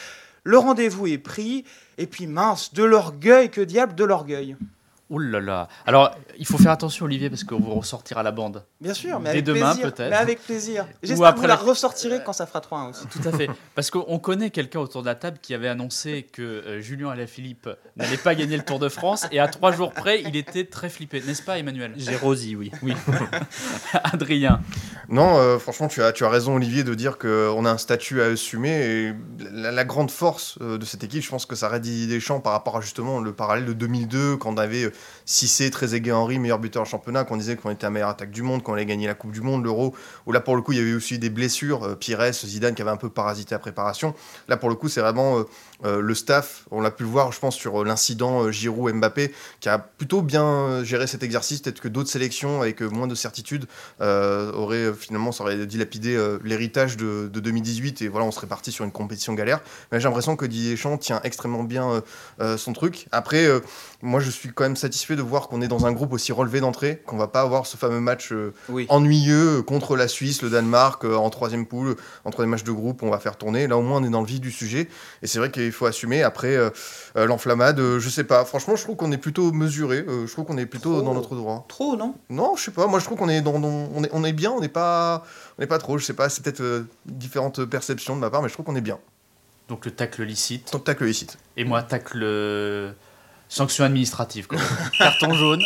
Le 0.44 0.56
rendez-vous 0.56 1.06
est 1.06 1.18
pris, 1.18 1.64
et 1.98 2.06
puis 2.06 2.26
mince, 2.26 2.72
de 2.72 2.84
l'orgueil, 2.84 3.50
que 3.50 3.60
diable, 3.60 3.94
de 3.94 4.04
l'orgueil. 4.04 4.56
Oh 5.12 5.18
là 5.18 5.40
là. 5.40 5.66
Alors, 5.86 6.14
il 6.38 6.46
faut 6.46 6.56
faire 6.56 6.70
attention, 6.70 7.04
Olivier, 7.06 7.28
parce 7.30 7.42
qu'on 7.42 7.58
vous 7.58 7.74
ressortira 7.74 8.22
la 8.22 8.30
bande. 8.30 8.62
Bien 8.80 8.94
sûr, 8.94 9.18
mais 9.18 9.24
Dès 9.24 9.30
avec 9.30 9.44
demain, 9.44 9.72
plaisir. 9.74 9.92
peut-être. 9.92 10.10
Mais 10.10 10.16
avec 10.16 10.40
plaisir. 10.40 10.84
Ou 10.84 10.94
J'espère 11.02 11.18
que 11.18 11.28
après 11.30 11.40
vous 11.42 11.46
la 11.48 11.54
la- 11.56 11.60
ressortirez 11.60 12.20
quand 12.24 12.32
ça 12.32 12.46
fera 12.46 12.60
3-1 12.60 12.90
aussi. 12.90 13.06
Tout 13.08 13.28
à 13.28 13.32
fait. 13.32 13.50
Parce 13.74 13.90
qu'on 13.90 14.18
connaît 14.20 14.50
quelqu'un 14.50 14.78
autour 14.78 15.02
de 15.02 15.06
la 15.08 15.16
table 15.16 15.38
qui 15.42 15.52
avait 15.52 15.66
annoncé 15.68 16.28
que 16.32 16.42
euh, 16.42 16.80
Julien 16.80 17.10
Alaphilippe 17.10 17.68
n'allait 17.96 18.16
pas 18.18 18.36
gagner 18.36 18.56
le 18.56 18.62
Tour 18.62 18.78
de 18.78 18.88
France. 18.88 19.26
Et 19.32 19.40
à 19.40 19.48
trois 19.48 19.72
jours 19.72 19.92
près, 19.92 20.22
il 20.22 20.36
était 20.36 20.64
très 20.64 20.88
flippé. 20.88 21.20
N'est-ce 21.26 21.42
pas, 21.42 21.58
Emmanuel? 21.58 21.92
J'ai 21.96 22.14
Rosy, 22.16 22.54
oui. 22.54 22.70
Oui. 22.82 22.94
Adrien. 24.04 24.60
Non, 25.08 25.38
euh, 25.38 25.58
franchement, 25.58 25.88
tu 25.88 26.02
as, 26.02 26.12
tu 26.12 26.24
as 26.24 26.28
raison, 26.28 26.54
Olivier, 26.54 26.84
de 26.84 26.94
dire 26.94 27.18
qu'on 27.18 27.64
a 27.64 27.70
un 27.70 27.78
statut 27.78 28.22
à 28.22 28.26
assumer. 28.26 28.70
Et 28.70 29.14
la, 29.52 29.72
la 29.72 29.84
grande 29.84 30.10
force 30.10 30.56
euh, 30.60 30.78
de 30.78 30.84
cette 30.84 31.02
équipe, 31.02 31.22
je 31.22 31.30
pense 31.30 31.46
que 31.46 31.56
ça 31.56 31.70
Didier 31.80 32.06
Deschamps 32.14 32.40
par 32.40 32.52
rapport 32.52 32.76
à 32.76 32.80
justement 32.80 33.20
le 33.20 33.32
parallèle 33.32 33.64
de 33.64 33.72
2002, 33.72 34.36
quand 34.36 34.52
on 34.52 34.56
avait 34.58 34.84
euh, 34.84 34.92
Cissé, 35.24 35.70
Trezeguet, 35.70 36.12
Henry, 36.12 36.38
meilleur 36.38 36.58
buteur 36.58 36.82
au 36.82 36.86
championnat, 36.86 37.24
qu'on 37.24 37.36
disait 37.36 37.56
qu'on 37.56 37.70
était 37.70 37.86
la 37.86 37.90
meilleure 37.90 38.08
attaque 38.08 38.30
du 38.30 38.42
monde, 38.42 38.62
qu'on 38.62 38.74
allait 38.74 38.86
gagner 38.86 39.06
la 39.06 39.14
Coupe 39.14 39.32
du 39.32 39.40
Monde, 39.40 39.64
l'Euro, 39.64 39.94
où 40.26 40.32
là, 40.32 40.40
pour 40.40 40.56
le 40.56 40.62
coup, 40.62 40.72
il 40.72 40.78
y 40.78 40.80
avait 40.80 40.94
aussi 40.94 41.18
des 41.18 41.30
blessures. 41.30 41.84
euh, 41.84 41.94
Pires, 41.94 42.32
Zidane 42.32 42.74
qui 42.74 42.82
avait 42.82 42.90
un 42.90 42.96
peu 42.96 43.10
parasité 43.10 43.54
la 43.54 43.58
préparation. 43.58 44.14
Là, 44.48 44.56
pour 44.56 44.68
le 44.68 44.74
coup, 44.74 44.88
c'est 44.88 45.00
vraiment 45.00 45.44
euh, 45.84 46.00
le 46.00 46.14
staff. 46.14 46.64
On 46.70 46.80
l'a 46.80 46.90
pu 46.90 47.02
le 47.04 47.08
voir, 47.08 47.32
je 47.32 47.40
pense, 47.40 47.56
sur 47.56 47.82
euh, 47.82 47.84
l'incident 47.84 48.44
euh, 48.44 48.50
Giroud-Mbappé, 48.50 49.32
qui 49.60 49.68
a 49.68 49.78
plutôt 49.78 50.22
bien 50.22 50.82
géré 50.84 51.06
cet 51.06 51.22
exercice. 51.22 51.60
Peut-être 51.60 51.80
que 51.80 51.88
d'autres 51.88 52.10
sélections, 52.10 52.60
avec 52.62 52.80
moins 52.82 53.06
de 53.06 53.14
certitude, 53.14 53.66
euh, 54.00 54.52
aurait 54.52 54.76
euh, 54.76 54.92
finalement 54.94 55.32
ça 55.32 55.44
aurait 55.44 55.66
dilapidé 55.66 56.14
euh, 56.16 56.38
l'héritage 56.44 56.96
de, 56.96 57.28
de 57.32 57.40
2018 57.40 58.02
et 58.02 58.08
voilà 58.08 58.26
on 58.26 58.30
serait 58.30 58.46
parti 58.46 58.72
sur 58.72 58.84
une 58.84 58.92
compétition 58.92 59.34
galère 59.34 59.60
mais 59.90 60.00
j'ai 60.00 60.04
l'impression 60.04 60.36
que 60.36 60.44
Didier 60.46 60.70
Deschamps 60.72 60.98
tient 60.98 61.20
extrêmement 61.24 61.64
bien 61.64 62.02
son 62.56 62.72
truc 62.72 63.06
après 63.12 63.46
moi 64.02 64.20
je 64.20 64.30
suis 64.30 64.50
quand 64.52 64.64
même 64.64 64.76
satisfait 64.76 65.16
de 65.16 65.22
voir 65.22 65.48
qu'on 65.48 65.60
est 65.62 65.68
dans 65.68 65.86
un 65.86 65.92
groupe 65.92 66.12
aussi 66.12 66.32
relevé 66.32 66.60
d'entrée 66.60 67.02
qu'on 67.06 67.16
va 67.16 67.28
pas 67.28 67.40
avoir 67.42 67.66
ce 67.66 67.76
fameux 67.76 68.00
match 68.00 68.32
Oui. 68.68 68.86
ennuyeux 68.88 69.62
contre 69.62 69.96
la 69.96 70.08
Suisse 70.08 70.42
le 70.42 70.50
Danemark 70.50 71.04
en 71.04 71.30
troisième 71.30 71.66
poule 71.66 71.96
en 72.24 72.30
troisième 72.30 72.50
match 72.50 72.64
de 72.64 72.72
groupe 72.72 73.02
on 73.02 73.10
va 73.10 73.18
faire 73.18 73.36
tourner 73.36 73.66
là 73.66 73.76
au 73.76 73.82
moins 73.82 74.00
on 74.00 74.04
est 74.04 74.10
dans 74.10 74.20
le 74.20 74.26
vif 74.26 74.40
du 74.40 74.50
sujet 74.50 74.88
et 75.22 75.26
c'est 75.26 75.38
vrai 75.38 75.50
qu'il 75.70 75.76
faut 75.78 75.86
assumer 75.86 76.22
après 76.22 76.56
euh, 76.56 76.70
euh, 77.16 77.26
l'enflammade 77.26 77.78
euh, 77.80 77.98
je 78.00 78.08
sais 78.08 78.24
pas 78.24 78.44
franchement 78.44 78.76
je 78.76 78.82
trouve 78.82 78.96
qu'on 78.96 79.12
est 79.12 79.18
plutôt 79.18 79.52
mesuré 79.52 80.04
euh, 80.06 80.26
je 80.26 80.32
trouve 80.32 80.44
qu'on 80.44 80.58
est 80.58 80.66
plutôt 80.66 80.94
Trop. 80.94 81.02
dans 81.02 81.14
notre 81.14 81.34
droit 81.36 81.64
Trop, 81.68 81.96
non? 81.96 82.14
Non, 82.28 82.56
je 82.56 82.64
sais 82.64 82.70
pas. 82.70 82.86
Moi, 82.86 82.98
je 82.98 83.04
trouve 83.04 83.18
qu'on 83.18 83.28
est, 83.28 83.40
dans, 83.40 83.58
dans- 83.58 83.68
on 83.94 84.02
est, 84.04 84.10
on 84.12 84.24
est 84.24 84.32
bien. 84.32 84.50
On 84.50 84.60
n'est 84.60 84.68
pas, 84.68 85.24
on 85.58 85.62
n'est 85.62 85.66
pas 85.66 85.78
trop. 85.78 85.98
Je 85.98 86.04
sais 86.04 86.12
pas. 86.14 86.28
C'est 86.28 86.42
peut-être 86.42 86.60
euh, 86.60 86.84
différentes 87.06 87.64
perceptions 87.64 88.16
de 88.16 88.20
ma 88.20 88.30
part, 88.30 88.42
mais 88.42 88.48
je 88.48 88.54
trouve 88.54 88.66
qu'on 88.66 88.76
est 88.76 88.80
bien. 88.80 88.98
Donc 89.68 89.84
le 89.84 89.90
tacle 89.92 90.22
licite. 90.24 90.70
Que 90.70 90.76
tacle 90.78 91.04
licite. 91.04 91.38
Et 91.56 91.64
moi, 91.64 91.82
tacle 91.82 92.24
sanction 93.48 93.84
administrative. 93.84 94.46
quoi. 94.46 94.58
Carton 94.98 95.34
jaune. 95.34 95.62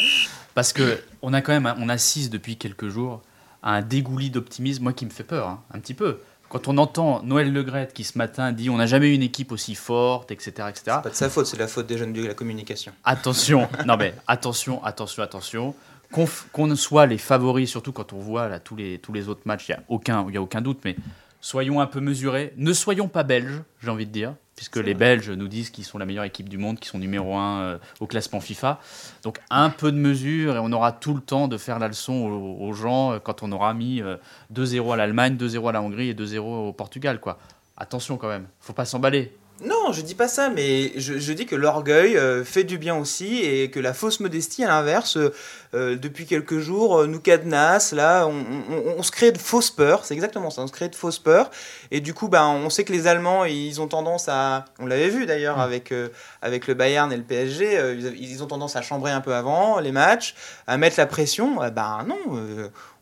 Parce 0.54 0.72
que 0.72 1.00
on 1.22 1.32
a 1.32 1.40
quand 1.40 1.52
même, 1.58 1.72
on 1.78 1.88
assiste 1.88 2.32
depuis 2.32 2.56
quelques 2.56 2.88
jours 2.88 3.22
à 3.62 3.72
un 3.76 3.82
dégouli 3.82 4.30
d'optimisme, 4.30 4.82
moi 4.82 4.92
qui 4.92 5.04
me 5.06 5.10
fait 5.10 5.24
peur, 5.24 5.48
hein, 5.48 5.62
un 5.72 5.78
petit 5.78 5.94
peu. 5.94 6.18
Quand 6.48 6.68
on 6.68 6.78
entend 6.78 7.22
Noël 7.22 7.52
Legrette 7.52 7.92
qui 7.94 8.04
ce 8.04 8.16
matin 8.16 8.52
dit 8.52 8.70
on 8.70 8.76
n'a 8.76 8.86
jamais 8.86 9.08
eu 9.10 9.14
une 9.14 9.22
équipe 9.22 9.50
aussi 9.50 9.74
forte, 9.74 10.30
etc., 10.30 10.50
etc. 10.68 10.82
Pas 11.02 11.10
de 11.10 11.14
sa 11.14 11.28
faute, 11.28 11.46
c'est 11.46 11.58
la 11.58 11.66
faute 11.66 11.86
des 11.86 11.98
jeunes 11.98 12.12
de 12.12 12.24
la 12.26 12.34
communication. 12.34 12.92
Attention, 13.02 13.68
non 13.86 13.96
mais 13.96 14.14
attention, 14.28 14.82
attention, 14.84 15.22
attention. 15.22 15.74
Qu'on 16.12 16.28
Qu'on 16.52 16.76
soit 16.76 17.06
les 17.06 17.18
favoris, 17.18 17.68
surtout 17.68 17.92
quand 17.92 18.12
on 18.12 18.18
voit 18.20 18.48
là, 18.48 18.60
tous, 18.60 18.76
les, 18.76 18.98
tous 18.98 19.12
les 19.12 19.28
autres 19.28 19.40
matchs, 19.46 19.68
il 19.68 19.72
n'y 19.72 19.78
a, 19.78 19.82
aucun- 19.88 20.26
il 20.28 20.34
y 20.34 20.38
a 20.38 20.42
aucun 20.42 20.60
doute, 20.60 20.78
mais 20.84 20.94
soyons 21.40 21.80
un 21.80 21.86
peu 21.86 21.98
mesurés. 22.00 22.52
Ne 22.56 22.72
soyons 22.72 23.08
pas 23.08 23.24
belges, 23.24 23.62
j'ai 23.82 23.90
envie 23.90 24.06
de 24.06 24.12
dire, 24.12 24.34
puisque 24.56 24.76
les 24.76 24.94
Belges 24.94 25.30
nous 25.30 25.48
disent 25.48 25.70
qu'ils 25.70 25.84
sont 25.84 25.98
la 25.98 26.06
meilleure 26.06 26.24
équipe 26.24 26.48
du 26.48 26.58
monde, 26.58 26.78
qu'ils 26.78 26.88
sont 26.90 26.98
numéro 26.98 27.36
un 27.36 27.60
euh, 27.60 27.78
au 28.00 28.06
classement 28.06 28.40
FIFA. 28.40 28.80
Donc 29.22 29.40
un 29.50 29.70
peu 29.70 29.90
de 29.90 29.96
mesure 29.96 30.56
et 30.56 30.58
on 30.58 30.72
aura 30.72 30.92
tout 30.92 31.14
le 31.14 31.20
temps 31.20 31.48
de 31.48 31.56
faire 31.56 31.78
la 31.78 31.88
leçon 31.88 32.14
aux, 32.14 32.64
aux 32.66 32.72
gens 32.72 33.12
euh, 33.12 33.18
quand 33.18 33.42
on 33.42 33.52
aura 33.52 33.74
mis 33.74 34.00
euh, 34.00 34.16
2-0 34.52 34.92
à 34.92 34.96
l'Allemagne, 34.96 35.36
2-0 35.36 35.68
à 35.68 35.72
la 35.72 35.82
Hongrie 35.82 36.08
et 36.08 36.14
2-0 36.14 36.38
au 36.38 36.72
Portugal. 36.72 37.20
quoi. 37.20 37.38
Attention 37.76 38.16
quand 38.16 38.28
même, 38.28 38.46
faut 38.60 38.72
pas 38.72 38.84
s'emballer. 38.84 39.32
Non, 39.60 39.92
je 39.92 40.02
dis 40.02 40.16
pas 40.16 40.26
ça, 40.26 40.50
mais 40.50 40.90
je, 40.98 41.16
je 41.20 41.32
dis 41.32 41.46
que 41.46 41.54
l'orgueil 41.54 42.16
euh, 42.16 42.44
fait 42.44 42.64
du 42.64 42.76
bien 42.76 42.96
aussi 42.96 43.38
et 43.38 43.70
que 43.70 43.78
la 43.78 43.94
fausse 43.94 44.18
modestie, 44.18 44.64
à 44.64 44.66
l'inverse, 44.66 45.16
euh, 45.16 45.32
euh, 45.74 45.96
depuis 45.96 46.26
quelques 46.26 46.58
jours, 46.58 46.98
euh, 47.02 47.06
nous 47.06 47.20
cadenasse. 47.20 47.92
Là, 47.92 48.26
on, 48.26 48.32
on- 48.34 48.94
on 48.98 49.02
se 49.04 49.12
crée 49.12 49.30
de 49.30 49.38
fausses 49.38 49.70
peurs. 49.70 50.04
C'est 50.04 50.14
exactement 50.14 50.50
ça. 50.50 50.62
On 50.62 50.66
se 50.66 50.72
crée 50.72 50.88
de 50.88 50.96
fausses 50.96 51.20
peurs. 51.20 51.52
Et 51.92 52.00
du 52.00 52.14
coup, 52.14 52.26
ben, 52.28 52.44
on 52.48 52.68
sait 52.68 52.82
que 52.82 52.92
les 52.92 53.06
Allemands, 53.06 53.44
ils 53.44 53.80
ont 53.80 53.86
tendance 53.86 54.28
à. 54.28 54.64
On 54.80 54.86
l'avait 54.86 55.08
vu 55.08 55.24
d'ailleurs 55.24 55.60
avec, 55.60 55.92
euh, 55.92 56.08
avec 56.42 56.66
le 56.66 56.74
Bayern 56.74 57.12
et 57.12 57.16
le 57.16 57.22
PSG. 57.22 57.78
ils, 58.18 58.42
ont 58.42 58.46
tendance 58.46 58.74
à 58.74 58.82
chambrer 58.82 59.12
un 59.12 59.20
peu 59.20 59.34
avant 59.34 59.78
les 59.78 59.92
matchs, 59.92 60.34
à 60.66 60.76
mettre 60.78 60.98
la 60.98 61.06
pression. 61.06 61.62
Euh, 61.62 61.70
ben 61.70 62.04
non. 62.08 62.18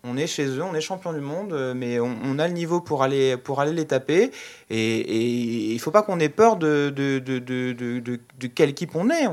On 0.05 0.17
est 0.17 0.27
chez 0.27 0.47
eux, 0.47 0.63
on 0.63 0.75
est 0.75 0.81
champion 0.81 1.13
du 1.13 1.21
monde, 1.21 1.53
euh, 1.53 1.75
mais 1.77 2.01
on, 2.01 2.17
on 2.25 2.39
a 2.39 2.49
le 2.49 2.55
niveau 2.55 2.81
pour 2.81 3.03
aller, 3.03 3.37
pour 3.37 3.61
aller 3.61 3.73
les 3.73 3.87
taper. 3.87 4.33
Et, 4.69 5.73
il 5.73 5.79
faut 5.79 5.91
pas 5.91 6.03
qu'on 6.03 6.19
ait 6.19 6.29
peur 6.29 6.57
de, 6.57 6.93
de, 6.95 7.19
de, 7.19 7.39
de, 7.73 8.47
quelle 8.55 8.71
équipe 8.71 8.95
on 8.95 9.11
est. 9.11 9.27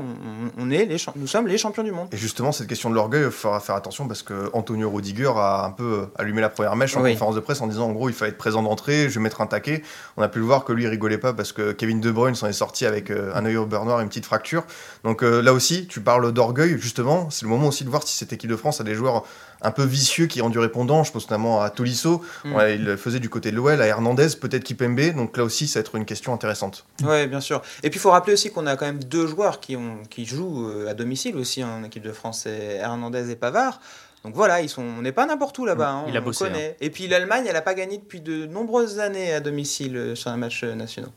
On, 0.58 0.70
est 0.70 0.84
les, 0.84 0.96
nous 1.16 1.26
sommes 1.26 1.46
les 1.46 1.58
champions 1.58 1.82
du 1.82 1.92
monde. 1.92 2.08
Et 2.12 2.16
justement, 2.16 2.52
cette 2.52 2.66
question 2.66 2.90
de 2.90 2.94
l'orgueil, 2.94 3.24
il 3.24 3.30
faudra 3.30 3.58
faire 3.60 3.74
attention 3.74 4.06
parce 4.06 4.22
que 4.22 4.50
Antonio 4.52 4.90
Rudiger 4.90 5.32
a 5.36 5.64
un 5.64 5.70
peu 5.70 6.06
allumé 6.16 6.40
la 6.40 6.50
première 6.50 6.76
mèche 6.76 6.96
en 6.96 7.02
Oui. 7.02 7.12
conférence 7.12 7.34
de 7.34 7.40
presse 7.40 7.60
en 7.60 7.66
disant 7.66 7.88
en 7.88 7.92
gros, 7.92 8.08
il 8.08 8.14
fallait 8.14 8.32
être 8.32 8.38
présent 8.38 8.62
d'entrée, 8.62 9.08
je 9.08 9.14
vais 9.14 9.20
mettre 9.20 9.40
un 9.40 9.46
taquet. 9.46 9.82
On 10.16 10.22
a 10.22 10.28
pu 10.28 10.38
le 10.38 10.44
voir 10.44 10.64
que 10.64 10.72
lui, 10.72 10.84
il 10.84 10.88
rigolait 10.88 11.18
pas 11.18 11.32
parce 11.32 11.52
que 11.52 11.72
Kevin 11.72 12.00
De 12.00 12.10
Bruyne 12.10 12.34
s'en 12.34 12.46
est 12.46 12.52
sorti 12.52 12.84
avec 12.86 13.10
euh, 13.10 13.32
un 13.34 13.44
œil 13.44 13.56
au 13.56 13.66
beurre 13.66 13.84
noir 13.86 14.00
et 14.00 14.02
une 14.02 14.08
petite 14.08 14.26
fracture. 14.26 14.64
Donc 15.04 15.22
euh, 15.22 15.40
là 15.42 15.52
aussi, 15.52 15.86
tu 15.86 16.00
parles 16.00 16.32
d'orgueil, 16.32 16.76
justement, 16.78 17.30
c'est 17.30 17.42
le 17.44 17.48
moment 17.48 17.68
aussi 17.68 17.84
de 17.84 17.90
voir 17.90 18.02
si 18.06 18.16
cette 18.16 18.32
équipe 18.32 18.50
de 18.50 18.56
France 18.56 18.80
a 18.80 18.84
des 18.84 18.94
joueurs 18.94 19.24
un 19.62 19.70
peu 19.70 19.84
vicieux 19.84 20.26
qui 20.26 20.40
ont 20.42 20.48
du 20.50 20.58
répondant. 20.58 21.04
Je 21.04 21.12
pense 21.12 21.24
notamment 21.24 21.60
à 21.60 21.70
Tolisso, 21.70 22.22
Mm. 22.44 22.54
Ouais, 22.54 22.74
il 22.76 22.84
le 22.84 22.96
faisait 22.96 23.20
du 23.20 23.28
côté 23.28 23.50
de 23.50 23.56
l'OL, 23.56 23.80
à 23.80 23.86
Hernandez, 23.86 24.28
peut-être 24.40 24.64
Kipembe. 24.64 25.00
Donc 25.14 25.36
là 25.36 25.44
aussi, 25.44 25.66
ça 25.68 25.78
va 25.78 25.82
être 25.82 25.94
une 25.96 26.04
question 26.04 26.32
intéressante. 26.32 26.86
Ouais, 27.02 27.26
bien 27.26 27.40
sûr. 27.40 27.62
Et 27.82 27.90
puis 27.90 27.98
il 27.98 28.00
faut 28.02 28.10
rappeler 28.10 28.32
aussi 28.32 28.50
qu'on 28.50 28.66
a 28.66 28.76
quand 28.76 28.86
même 28.86 29.02
deux 29.04 29.26
joueurs 29.26 29.60
qui, 29.60 29.76
ont, 29.76 29.98
qui 30.08 30.24
jouent 30.24 30.68
euh, 30.68 30.88
à 30.90 30.94
domicile 30.94 31.36
aussi 31.36 31.62
en 31.64 31.84
équipe 31.84 32.02
de 32.02 32.12
France, 32.12 32.46
Hernandez 32.46 33.30
et 33.30 33.36
Pavard. 33.36 33.80
Donc 34.24 34.34
voilà, 34.34 34.60
ils 34.60 34.68
sont, 34.68 34.82
on 34.82 35.00
n'est 35.02 35.12
pas 35.12 35.24
n'importe 35.24 35.58
où 35.58 35.64
là-bas. 35.64 35.90
hein, 35.90 36.04
Il 36.08 36.16
a 36.16 36.20
on 36.20 36.24
bossé, 36.24 36.44
connaît. 36.44 36.76
Et 36.80 36.90
puis 36.90 37.08
l'Allemagne, 37.08 37.44
elle 37.46 37.54
n'a 37.54 37.62
pas 37.62 37.72
gagné 37.74 37.96
depuis 37.98 38.20
de 38.20 38.44
nombreuses 38.46 38.98
années 38.98 39.32
à 39.32 39.40
domicile 39.40 39.96
euh, 39.96 40.14
sur 40.14 40.30
un 40.30 40.36
match 40.36 40.62
euh, 40.62 40.74
national. 40.74 41.10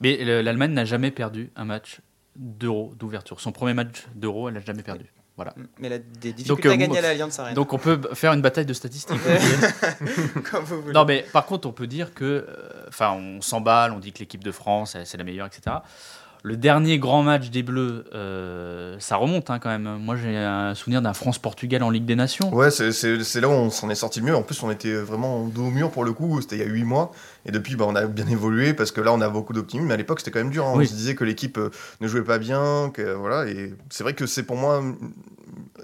Mais 0.00 0.16
le- 0.24 0.42
l'Allemagne 0.42 0.72
n'a 0.72 0.84
jamais 0.84 1.10
perdu 1.10 1.50
un 1.56 1.64
match 1.64 2.00
d'euro 2.36 2.92
d'ouverture. 2.98 3.40
Son 3.40 3.50
premier 3.50 3.74
match 3.74 4.06
d'euro, 4.14 4.48
elle 4.48 4.54
n'a 4.54 4.60
jamais 4.60 4.82
perdu. 4.82 5.06
Voilà. 5.36 5.54
Mais 5.78 5.88
elle 5.88 5.92
a 5.92 5.98
des 5.98 6.32
difficultés 6.32 6.68
euh, 6.68 6.72
à 6.72 6.76
gagner 6.76 6.88
moi- 6.88 6.98
à 6.98 7.02
l'Alliance 7.02 7.38
Arena. 7.38 7.54
Donc 7.54 7.72
on 7.74 7.78
peut 7.78 8.00
faire 8.14 8.32
une 8.32 8.40
bataille 8.40 8.64
de 8.66 8.72
statistiques. 8.72 9.18
Comme 10.50 10.64
vous 10.64 10.80
voulez. 10.80 10.94
non 10.94 11.04
mais 11.04 11.26
par 11.32 11.44
contre 11.46 11.68
on 11.68 11.72
peut 11.72 11.86
dire 11.86 12.14
que, 12.14 12.24
euh, 12.24 12.84
enfin 12.88 13.10
on 13.12 13.40
s'emballe, 13.42 13.92
on 13.92 13.98
dit 13.98 14.12
que 14.12 14.20
l'équipe 14.20 14.42
de 14.42 14.52
France 14.52 14.96
c'est 15.04 15.18
la 15.18 15.24
meilleure, 15.24 15.46
etc. 15.46 15.76
Le 16.42 16.56
dernier 16.56 16.98
grand 16.98 17.22
match 17.22 17.50
des 17.50 17.62
Bleus, 17.62 18.04
euh, 18.14 18.96
ça 19.00 19.16
remonte 19.16 19.50
hein, 19.50 19.58
quand 19.58 19.68
même. 19.68 19.98
Moi 20.00 20.16
j'ai 20.16 20.36
un 20.36 20.74
souvenir 20.74 21.02
d'un 21.02 21.12
France-Portugal 21.12 21.82
en 21.82 21.90
Ligue 21.90 22.04
des 22.04 22.14
Nations. 22.16 22.54
Ouais, 22.54 22.70
c'est- 22.70 23.40
là 23.40 23.48
où 23.48 23.52
on 23.52 23.70
s'en 23.70 23.90
est 23.90 23.94
sorti 23.96 24.22
mieux. 24.22 24.34
En 24.36 24.42
plus, 24.42 24.62
on 24.62 24.70
était 24.70 24.94
vraiment 24.94 25.44
dos 25.46 25.64
au 25.66 25.70
mur 25.70 25.90
pour 25.90 26.04
le 26.04 26.12
coup. 26.12 26.40
C'était 26.40 26.56
il 26.56 26.60
y 26.60 26.64
a 26.64 26.68
8 26.68 26.84
mois. 26.84 27.10
Et 27.46 27.50
depuis, 27.52 27.76
bah, 27.76 27.84
on 27.88 27.94
a 27.96 28.06
bien 28.06 28.26
évolué 28.28 28.74
parce 28.74 28.90
que 28.92 29.00
là, 29.00 29.12
on 29.12 29.20
a 29.20 29.28
beaucoup 29.28 29.52
d'optimisme. 29.52 29.88
Mais 29.88 29.94
à 29.94 29.96
l'époque, 29.96 30.20
c'était 30.20 30.30
quand 30.30 30.40
même 30.40 30.50
dur. 30.50 30.66
hein. 30.66 30.72
Oui. 30.76 30.84
On 30.84 30.88
se 30.88 30.94
disait 30.94 31.14
que 31.14 31.24
l'équipe 31.24 31.58
euh, 31.58 31.70
ne 32.00 32.08
jouait 32.08 32.24
pas 32.24 32.38
bien. 32.38 32.90
Que, 32.94 33.12
voilà, 33.14 33.48
et 33.50 33.74
c'est 33.90 34.04
vrai 34.04 34.14
que 34.14 34.26
c'est 34.26 34.42
pour 34.44 34.56
moi 34.56 34.82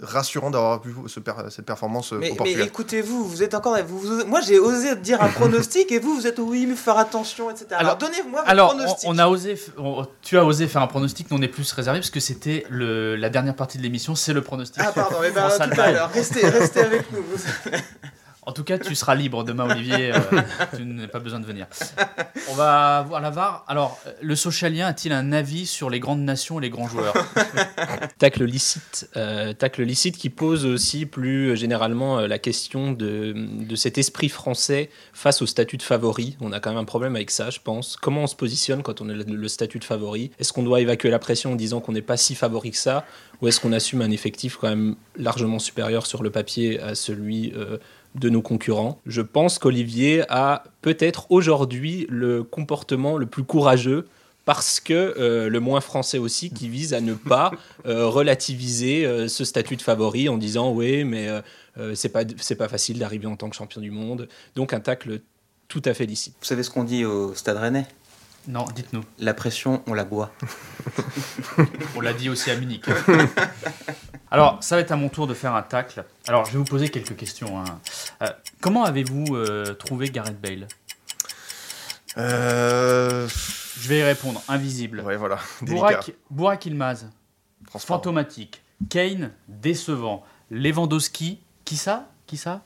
rassurant 0.03 0.51
d'avoir 0.51 0.83
vu 0.83 0.95
ce 1.07 1.21
per- 1.21 1.33
cette 1.51 1.65
performance 1.65 2.13
euh, 2.13 2.19
Mais, 2.19 2.29
au 2.29 2.33
mais 2.33 2.37
Portugal. 2.37 2.67
écoutez-vous, 2.67 3.25
vous 3.25 3.43
êtes 3.43 3.55
encore. 3.55 3.77
Vous, 3.87 3.99
vous- 4.01 4.27
moi, 4.27 4.41
j'ai 4.41 4.59
osé 4.59 4.97
dire 4.97 5.23
un 5.23 5.29
pronostic 5.41 5.91
et 5.93 5.99
vous, 5.99 6.15
vous 6.15 6.27
êtes 6.27 6.39
oui, 6.39 6.67
mais 6.67 6.75
faire 6.75 6.99
attention, 6.99 7.51
etc. 7.51 7.67
Alors, 7.71 7.81
Alors- 7.81 7.97
donnez-moi 7.99 8.41
votre 8.41 8.51
Alors, 8.51 8.73
on, 8.75 8.77
pronostic. 8.77 9.09
on 9.09 9.19
a 9.19 9.29
osé, 9.29 9.59
on- 9.79 10.07
tu 10.21 10.37
as 10.37 10.45
osé 10.45 10.67
faire 10.69 10.83
un 10.83 10.87
pronostic, 10.87 11.31
nous 11.31 11.39
on 11.39 11.43
est 11.43 11.49
plus 11.49 11.71
réservé 11.73 12.01
parce 12.01 12.11
que 12.11 12.21
c'était 12.21 12.67
la 12.71 13.29
dernière 13.31 13.55
partie 13.57 13.79
de 13.79 13.83
l'émission, 13.83 14.15
c'est 14.15 14.33
le 14.33 14.43
pronostic. 14.43 14.83
Ah, 14.85 14.93
pardon, 14.93 15.17
mais 15.23 15.31
ben, 15.35 15.49
tout 15.49 15.81
à 15.81 15.93
l'heure. 15.93 16.11
Restez, 16.13 16.47
restez 16.49 16.81
avec 16.81 17.11
nous. 17.13 17.23
En 18.45 18.51
tout 18.53 18.65
cas, 18.65 18.77
tu 18.77 18.97
seras 18.97 19.15
libre 19.15 19.45
demain, 19.45 19.71
Olivier. 19.71 20.13
euh, 20.13 20.19
tu 20.77 20.85
n'as 20.85 21.07
pas 21.07 21.21
besoin 21.21 21.39
de 21.39 21.47
venir. 21.47 21.67
On 22.51 22.55
va 22.55 23.05
voir 23.07 23.21
la 23.21 23.31
VAR. 23.31 23.65
Alors, 23.69 24.01
le 24.21 24.35
socialien 24.35 24.89
a-t-il 24.89 25.13
un 25.13 25.31
avis 25.31 25.65
sur 25.65 25.91
les 25.91 26.01
grandes 26.01 26.23
nations 26.23 26.59
et 26.59 26.63
les 26.63 26.71
grands 26.71 26.89
joueurs 26.89 27.15
Tacle 28.19 28.45
licite, 28.45 29.09
euh, 29.17 29.53
tacle 29.53 29.83
licite 29.83 30.17
qui 30.17 30.29
pose 30.29 30.67
aussi 30.67 31.07
plus 31.07 31.57
généralement 31.57 32.19
euh, 32.19 32.27
la 32.27 32.41
question 32.41 32.91
de, 32.91 33.33
de 33.37 33.77
cet 33.77 33.97
esprit 33.97 34.29
français 34.29 34.91
face 35.13 35.41
au 35.41 35.47
statut 35.47 35.77
de 35.77 35.83
favori. 35.83 36.37
On 36.41 36.51
a 36.53 36.59
quand 36.59 36.71
même 36.71 36.81
un 36.81 36.85
problème 36.85 37.15
avec 37.15 37.31
ça, 37.31 37.51
je 37.51 37.61
pense. 37.61 37.97
Comment 37.97 38.23
on 38.23 38.27
se 38.27 38.37
positionne 38.37 38.83
quand 38.83 39.01
on 39.01 39.09
a 39.09 39.13
le, 39.13 39.23
le 39.23 39.49
statut 39.49 39.79
de 39.79 39.85
favori? 39.85 40.33
Est-ce 40.41 40.53
qu'on 40.53 40.65
doit 40.65 40.81
évacuer 40.81 41.11
la 41.11 41.21
pression 41.21 41.53
en 41.53 41.57
disant 41.57 41.81
qu'on 41.81 41.93
n'est 41.93 42.03
pas 42.03 42.17
si 42.17 42.35
favori 42.35 42.73
que 42.73 42.77
ça? 42.77 43.05
Ou 43.41 43.49
est-ce 43.49 43.61
qu'on 43.61 43.73
assume 43.73 44.03
un 44.03 44.11
effectif 44.11 44.57
quand 44.57 44.69
même 44.69 44.97
largement 45.17 45.59
supérieur 45.61 46.07
sur 46.07 46.23
le 46.23 46.31
papier 46.31 46.81
à 46.81 46.95
celui 46.95 47.53
euh, 47.57 47.77
de 48.15 48.29
nos 48.29 48.43
concurrents 48.43 49.01
Je 49.07 49.23
pense 49.23 49.59
qu'Olivier 49.59 50.25
a 50.29 50.65
peut-être 50.83 51.31
aujourd'hui 51.31 52.07
le 52.09 52.43
comportement 52.43 53.17
le 53.17 53.27
plus 53.27 53.45
courageux 53.45 54.07
parce 54.45 54.81
que 54.81 55.15
euh, 55.19 55.49
le 55.49 55.61
moins 55.61 55.81
français 55.81 56.19
aussi 56.19 56.51
qui 56.51 56.69
vise 56.69 56.95
à 56.95 57.01
ne 57.01 57.15
pas 57.15 57.53
euh, 57.87 58.09
relativiser 58.09 59.07
euh, 59.07 59.29
ce 59.29 59.45
statut 59.45 59.77
de 59.77 59.83
favori 59.83 60.29
en 60.29 60.37
disant 60.37 60.73
oui 60.73 61.05
mais 61.05 61.29
c'est 61.95 62.11
pas 62.11 62.25
c'est 62.39 62.57
pas 62.57 62.69
facile 62.69 62.99
d'arriver 62.99 63.27
en 63.27 63.37
tant 63.37 63.49
que 63.49 63.57
champion 63.57 63.81
du 63.81 63.91
monde 63.91 64.29
donc 64.57 64.75
un 64.75 64.81
tacle 64.81 65.21
tout 65.69 65.83
à 65.87 65.95
fait 65.95 66.05
licite. 66.05 66.35
Vous 66.39 66.45
savez 66.45 66.63
ce 66.65 66.71
qu'on 66.71 66.85
dit 66.85 67.07
au 67.07 67.35
Stade 67.35 67.57
Rennais? 67.57 67.87
Non, 68.47 68.67
dites-nous. 68.75 69.05
La 69.19 69.33
pression, 69.33 69.83
on 69.87 69.95
la 69.95 70.05
boit. 70.05 70.31
on 71.97 72.01
l'a 72.03 72.13
dit 72.13 72.29
aussi 72.29 72.51
à 72.51 72.57
Munich. 72.57 72.85
Alors, 74.33 74.59
ça 74.61 74.77
va 74.77 74.83
être 74.83 74.91
à 74.91 74.97
mon 74.97 75.09
tour 75.09 75.27
de 75.27 75.35
faire 75.35 75.55
un 75.55 75.63
tacle. 75.63 76.05
Alors, 76.27 76.45
je 76.47 76.53
vais 76.53 76.59
vous 76.59 76.65
poser 76.65 76.89
quelques 76.89 77.17
questions. 77.17 77.61
Hein. 77.61 78.29
comment 78.61 78.85
avez-vous 78.85 79.37
trouvé 79.79 80.09
Gareth 80.09 80.41
Bale? 80.41 80.67
Euh... 82.19 83.29
Je 83.83 83.89
vais 83.89 83.99
y 83.99 84.03
répondre. 84.05 84.41
Invisible. 84.47 85.01
Ouais, 85.01 85.17
voilà. 85.17 85.39
Bourak, 86.31 86.67
Ilmaz. 86.67 87.11
Fantomatique. 87.77 88.63
Kane, 88.89 89.33
décevant. 89.49 90.25
Lewandowski. 90.51 91.41
Qui 91.65 91.77
ça? 91.77 92.09
Qui 92.29 92.37
ça? 92.37 92.63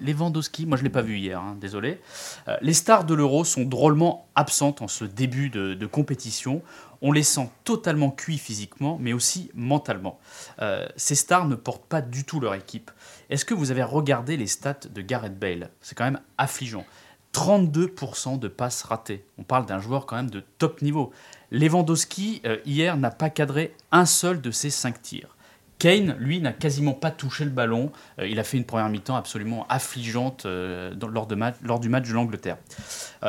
Lewandowski, 0.00 0.66
moi 0.66 0.76
je 0.76 0.82
ne 0.82 0.88
l'ai 0.88 0.92
pas 0.92 1.02
vu 1.02 1.18
hier, 1.18 1.40
hein, 1.40 1.56
désolé. 1.60 2.00
Euh, 2.48 2.56
les 2.60 2.74
stars 2.74 3.04
de 3.04 3.14
l'Euro 3.14 3.44
sont 3.44 3.64
drôlement 3.64 4.28
absentes 4.34 4.82
en 4.82 4.88
ce 4.88 5.04
début 5.04 5.50
de, 5.50 5.86
compétition. 5.86 6.62
On 7.02 7.12
les 7.12 7.22
sent 7.22 7.48
totalement 7.64 8.10
cuits 8.10 8.38
physiquement, 8.38 8.98
mais 9.00 9.12
aussi 9.12 9.50
mentalement. 9.54 10.18
Euh, 10.60 10.86
ces 10.96 11.14
stars 11.14 11.46
ne 11.46 11.54
portent 11.54 11.86
pas 11.86 12.00
du 12.00 12.24
tout 12.24 12.40
leur 12.40 12.54
équipe. 12.54 12.90
Est-ce 13.30 13.44
que 13.44 13.54
vous 13.54 13.70
avez 13.70 13.82
regardé 13.82 14.36
les 14.36 14.46
stats 14.46 14.88
de 14.90 15.00
Gareth 15.02 15.38
Bale? 15.38 15.70
C'est 15.80 15.96
quand 15.96 16.04
même 16.04 16.20
affligeant. 16.38 16.84
32% 17.32 18.38
de 18.38 18.48
passes 18.48 18.82
ratées. 18.82 19.26
On 19.36 19.42
parle 19.42 19.66
d'un 19.66 19.78
joueur 19.78 20.06
quand 20.06 20.16
même 20.16 20.30
de 20.30 20.42
top 20.58 20.80
niveau. 20.80 21.12
Lewandowski, 21.50 22.40
euh, 22.46 22.56
hier, 22.64 22.96
n'a 22.96 23.10
pas 23.10 23.28
cadré 23.28 23.74
un 23.92 24.06
seul 24.06 24.40
de 24.40 24.50
ses 24.50 24.70
5 24.70 25.02
tirs. 25.02 25.35
Kane, 25.78 26.16
lui, 26.18 26.40
n'a 26.40 26.52
quasiment 26.52 26.92
pas 26.92 27.10
touché 27.10 27.44
le 27.44 27.50
ballon. 27.50 27.92
Euh, 28.18 28.26
il 28.26 28.38
a 28.38 28.44
fait 28.44 28.56
une 28.56 28.64
première 28.64 28.88
mi-temps 28.88 29.16
absolument 29.16 29.66
affligeante 29.68 30.46
euh, 30.46 30.94
lors, 31.12 31.26
du 31.26 31.36
match 31.36 32.08
de 32.08 32.12
l'Angleterre. 32.12 32.56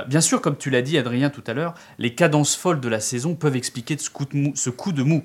bien 0.08 0.22
sûr, 0.22 0.42
comme 0.42 0.58
tu 0.58 0.70
l'as 0.70 0.82
dit, 0.82 0.98
Adrien, 0.98 1.30
tout 1.30 1.44
à 1.48 1.54
l'heure, 1.54 1.74
les 1.98 2.16
cadences 2.16 2.56
folles 2.56 2.80
de 2.80 2.90
la 2.90 3.00
saison 3.00 3.36
peuvent 3.36 3.56
expliquer 3.56 3.98
ce 3.98 4.10
coup 4.10 4.26
de 4.26 4.36
mou. 4.38 4.52
Ce 4.56 4.70
coup 4.70 4.92
de 4.92 5.04
mou. 5.04 5.24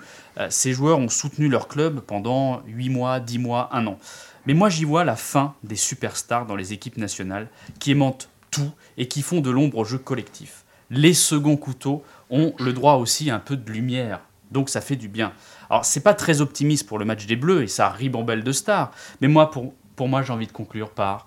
ces 0.49 0.73
joueurs 0.73 0.99
ont 0.99 1.09
soutenu 1.09 1.49
leur 1.49 1.69
club 1.69 2.01
pendant 2.01 2.63
8 2.67 2.89
mois, 2.89 3.21
10 3.21 3.39
mois, 3.39 3.69
1 3.73 3.87
an. 3.87 3.99
Mais 4.47 4.55
moi, 4.55 4.69
j'y 4.69 4.85
vois 4.85 5.05
la 5.05 5.17
fin 5.17 5.55
des 5.63 5.77
superstars 5.77 6.47
dans 6.47 6.57
les 6.57 6.73
équipes 6.73 6.97
nationales 6.97 7.49
qui 7.79 7.93
aimantent 7.93 8.29
tout 8.51 8.71
et 8.97 9.09
qui 9.09 9.23
font 9.23 9.41
de 9.41 9.51
l'ombre 9.51 9.79
au 9.79 9.85
jeu 9.85 9.99
collectif. 9.99 10.65
Les 10.91 11.15
seconds 11.15 11.57
couteaux 11.57 12.05
ont 12.31 12.55
le 12.59 12.73
droit 12.73 12.95
aussi 12.95 13.31
à 13.31 13.37
un 13.37 13.39
peu 13.39 13.57
de 13.57 13.71
lumière, 13.71 14.21
donc 14.53 14.69
ça 14.69 14.81
fait 14.81 14.97
du 14.97 15.09
bien. 15.09 15.33
Alors 15.71 15.85
c'est 15.85 16.01
pas 16.01 16.15
très 16.15 16.41
optimiste 16.41 16.87
pour 16.87 16.99
le 16.99 17.05
match 17.05 17.27
des 17.27 17.37
Bleus 17.37 17.63
et 17.63 17.69
ça 17.69 17.89
ribambelle 17.89 18.45
de 18.45 18.53
stars, 18.53 18.91
mais 19.21 19.29
moi 19.29 19.51
pour, 19.51 19.73
pour 19.97 20.09
moi 20.09 20.23
j'ai 20.23 20.33
envie 20.33 20.47
de 20.47 20.53
conclure 20.53 20.91
par 20.91 21.27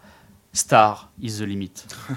Star 0.54 1.12
is 1.22 1.40
the 1.40 1.42
limit. 1.42 1.74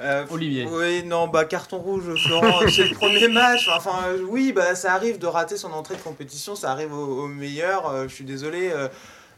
Euh, 0.00 0.26
Olivier. 0.30 0.66
Oui, 0.68 1.04
non, 1.04 1.28
bah 1.28 1.44
carton 1.44 1.78
rouge, 1.78 2.02
Florent, 2.26 2.62
c'est 2.68 2.88
le 2.88 2.94
premier 2.94 3.28
match. 3.28 3.70
Enfin, 3.74 3.92
oui, 4.28 4.52
bah 4.52 4.74
ça 4.74 4.92
arrive 4.92 5.18
de 5.18 5.26
rater 5.26 5.56
son 5.56 5.72
entrée 5.72 5.94
de 5.94 6.00
compétition, 6.00 6.56
ça 6.56 6.72
arrive 6.72 6.92
au, 6.92 7.28
meilleur. 7.28 7.88
Euh, 7.88 8.08
je 8.08 8.14
suis 8.14 8.24
désolé. 8.24 8.70
Euh, 8.72 8.88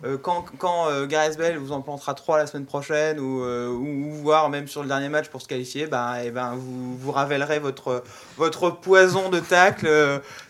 euh, 0.04 0.18
quand, 0.18 0.44
quand 0.58 0.88
euh, 0.88 1.06
Gareth 1.06 1.38
Bell 1.38 1.56
vous 1.56 1.72
en 1.72 1.80
plantera 1.80 2.14
3 2.14 2.38
la 2.38 2.46
semaine 2.46 2.66
prochaine 2.66 3.18
ou, 3.18 3.42
euh, 3.42 3.68
ou, 3.68 4.12
voire 4.12 4.50
même 4.50 4.68
sur 4.68 4.82
le 4.82 4.88
dernier 4.88 5.08
match 5.08 5.28
pour 5.28 5.40
se 5.40 5.48
qualifier, 5.48 5.86
ben, 5.86 6.16
et 6.16 6.30
ben, 6.30 6.54
vous, 6.54 6.96
vous 6.96 7.12
ravellerez 7.12 7.58
votre, 7.58 8.04
votre 8.36 8.70
poison 8.70 9.30
de 9.30 9.40
tacle. 9.40 9.88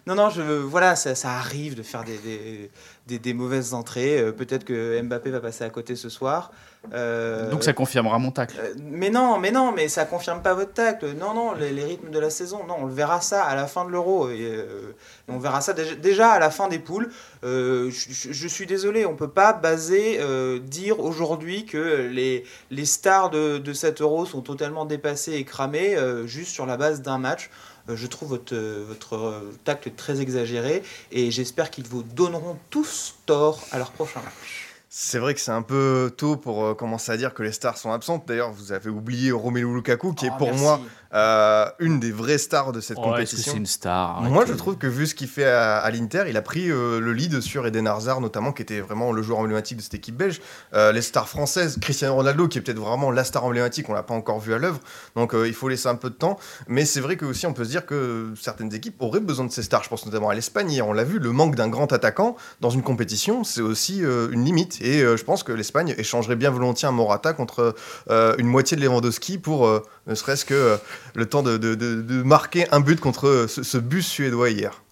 non, 0.06 0.14
non, 0.14 0.30
je, 0.30 0.42
voilà, 0.42 0.96
ça, 0.96 1.14
ça 1.14 1.32
arrive 1.32 1.76
de 1.76 1.82
faire 1.82 2.04
des, 2.04 2.18
des, 2.18 2.70
des, 3.06 3.18
des 3.18 3.34
mauvaises 3.34 3.74
entrées. 3.74 4.32
Peut-être 4.36 4.64
que 4.64 5.00
Mbappé 5.02 5.30
va 5.30 5.40
passer 5.40 5.64
à 5.64 5.70
côté 5.70 5.94
ce 5.96 6.08
soir. 6.08 6.50
Euh, 6.92 7.50
Donc 7.50 7.64
ça 7.64 7.72
confirmera 7.72 8.18
mon 8.18 8.30
tacle. 8.30 8.56
Euh, 8.60 8.74
mais 8.78 9.10
non, 9.10 9.38
mais 9.38 9.50
non, 9.50 9.72
mais 9.72 9.88
ça 9.88 10.04
confirme 10.04 10.42
pas 10.42 10.54
votre 10.54 10.72
tacle. 10.72 11.14
Non, 11.18 11.34
non, 11.34 11.52
les, 11.54 11.84
rythmes 11.84 12.10
de 12.10 12.18
la 12.18 12.30
saison, 12.30 12.64
non, 12.66 12.76
on 12.80 12.86
le 12.86 12.92
verra 12.92 13.20
ça 13.20 13.44
à 13.44 13.54
la 13.54 13.66
fin 13.66 13.84
de 13.84 13.90
l'Euro. 13.90 14.28
Et, 14.30 14.40
euh, 14.40 14.94
on 15.28 15.38
verra 15.38 15.60
ça 15.60 15.72
déjà, 15.72 16.30
à 16.30 16.38
la 16.38 16.50
fin 16.50 16.68
des 16.68 16.78
poules. 16.78 17.10
Je, 17.42 18.48
suis 18.48 18.66
désolé, 18.66 19.06
on 19.06 19.14
peut 19.14 19.28
pas 19.28 19.52
baser, 19.52 20.20
dire 20.60 21.00
aujourd'hui 21.00 21.64
que 21.64 22.08
les, 22.10 22.44
les 22.70 22.84
stars 22.84 23.30
de, 23.30 23.58
de 23.58 23.72
cet 23.72 24.00
Euro 24.00 24.26
sont 24.26 24.40
totalement 24.40 24.84
dépassées 24.84 25.34
et 25.34 25.44
cramées 25.44 25.96
juste 26.26 26.52
sur 26.52 26.66
la 26.66 26.76
base 26.76 27.02
d'un 27.02 27.18
match 27.18 27.50
je 27.88 28.06
trouve 28.08 28.30
votre, 28.30 28.56
votre 28.56 29.42
tacle 29.64 29.92
très 29.96 30.20
exagéré 30.20 30.82
et 31.12 31.30
j'espère 31.30 31.70
qu'ils 31.70 31.86
vous 31.86 32.02
donneront 32.02 32.56
tous 32.68 33.14
tort 33.26 33.60
à 33.70 33.78
leur 33.78 33.92
prochain 33.92 34.20
match. 34.20 34.65
C'est 34.98 35.18
vrai 35.18 35.34
que 35.34 35.40
c'est 35.40 35.52
un 35.52 35.60
peu 35.60 36.10
tôt 36.16 36.36
pour 36.36 36.64
euh, 36.64 36.74
commencer 36.74 37.12
à 37.12 37.18
dire 37.18 37.34
que 37.34 37.42
les 37.42 37.52
stars 37.52 37.76
sont 37.76 37.92
absentes. 37.92 38.26
D'ailleurs, 38.26 38.50
vous 38.50 38.72
avez 38.72 38.88
oublié 38.88 39.30
Romelu 39.30 39.74
Lukaku, 39.74 40.14
qui 40.14 40.24
est 40.24 40.30
ah, 40.32 40.38
pour 40.38 40.54
moi 40.54 40.80
euh, 41.14 41.66
une 41.78 42.00
des 42.00 42.12
vraies 42.12 42.38
stars 42.38 42.72
de 42.72 42.80
cette 42.80 42.96
compétition. 42.96 43.38
Est-ce 43.38 43.44
que 43.46 43.50
c'est 43.52 43.56
une 43.56 43.66
star 43.66 44.20
Moi, 44.22 44.44
je 44.44 44.52
trouve 44.52 44.76
que 44.76 44.86
vu 44.86 45.06
ce 45.06 45.14
qu'il 45.14 45.28
fait 45.28 45.44
à, 45.46 45.88
l'Inter, 45.90 46.24
il 46.28 46.36
a 46.36 46.42
pris 46.42 46.70
euh, 46.70 47.00
le 47.00 47.12
lead 47.12 47.40
sur 47.40 47.66
Eden 47.66 47.86
Hazard, 47.86 48.20
notamment, 48.20 48.52
qui 48.52 48.62
était 48.62 48.80
vraiment 48.80 49.12
le 49.12 49.22
joueur 49.22 49.38
emblématique 49.38 49.78
de 49.78 49.82
cette 49.82 49.94
équipe 49.94 50.16
belge. 50.16 50.40
Euh, 50.74 50.92
les 50.92 51.02
stars 51.02 51.28
françaises, 51.28 51.78
Cristiano 51.80 52.14
Ronaldo, 52.14 52.48
qui 52.48 52.58
est 52.58 52.60
peut-être 52.60 52.78
vraiment 52.78 53.10
la 53.10 53.24
star 53.24 53.44
emblématique, 53.44 53.88
on 53.88 53.94
l'a 53.94 54.02
pas 54.02 54.14
encore 54.14 54.40
vu 54.40 54.52
à 54.52 54.58
l'œuvre. 54.58 54.80
Donc, 55.14 55.34
il 55.34 55.54
faut 55.54 55.68
laisser 55.68 55.88
un 55.88 55.94
peu 55.94 56.10
de 56.10 56.14
temps. 56.14 56.38
Mais 56.68 56.84
c'est 56.84 57.00
vrai 57.00 57.16
que 57.16 57.24
aussi, 57.24 57.46
on 57.46 57.52
peut 57.52 57.64
se 57.64 57.70
dire 57.70 57.86
que 57.86 58.32
certaines 58.38 58.74
équipes 58.74 58.96
auraient 59.00 59.20
besoin 59.20 59.46
de 59.46 59.52
ces 59.52 59.62
stars. 59.62 59.84
Je 59.84 59.88
pense 59.88 60.04
notamment 60.04 60.28
à 60.28 60.34
l'Espagne. 60.34 60.70
Hier, 60.70 60.86
on 60.86 60.92
l'a 60.92 61.04
vu, 61.04 61.18
le 61.18 61.32
manque 61.32 61.54
d'un 61.54 61.68
grand 61.68 61.92
attaquant 61.92 62.36
dans 62.60 62.70
une 62.70 62.82
compétition, 62.82 63.44
c'est 63.44 63.62
aussi 63.62 64.00
une 64.00 64.44
limite. 64.44 64.78
Et 64.86 65.00
je 65.00 65.24
pense 65.24 65.42
que 65.42 65.52
l'Espagne 65.52 65.94
échangerait 65.98 66.36
bien 66.36 66.50
volontiers 66.50 66.88
un 66.88 66.92
Morata 66.92 67.32
contre 67.32 67.74
une 68.08 68.46
moitié 68.46 68.76
de 68.76 68.82
Lewandowski 68.82 69.38
pour 69.38 69.68
ne 70.06 70.14
serait-ce 70.14 70.44
que 70.44 70.78
le 71.14 71.26
temps 71.26 71.42
de 71.42 71.56
de, 71.56 72.22
marquer 72.22 72.66
un 72.72 72.80
but 72.80 73.00
contre 73.00 73.46
ce, 73.48 73.78
bus 73.78 74.06
suédois 74.06 74.50
hier. 74.50 74.82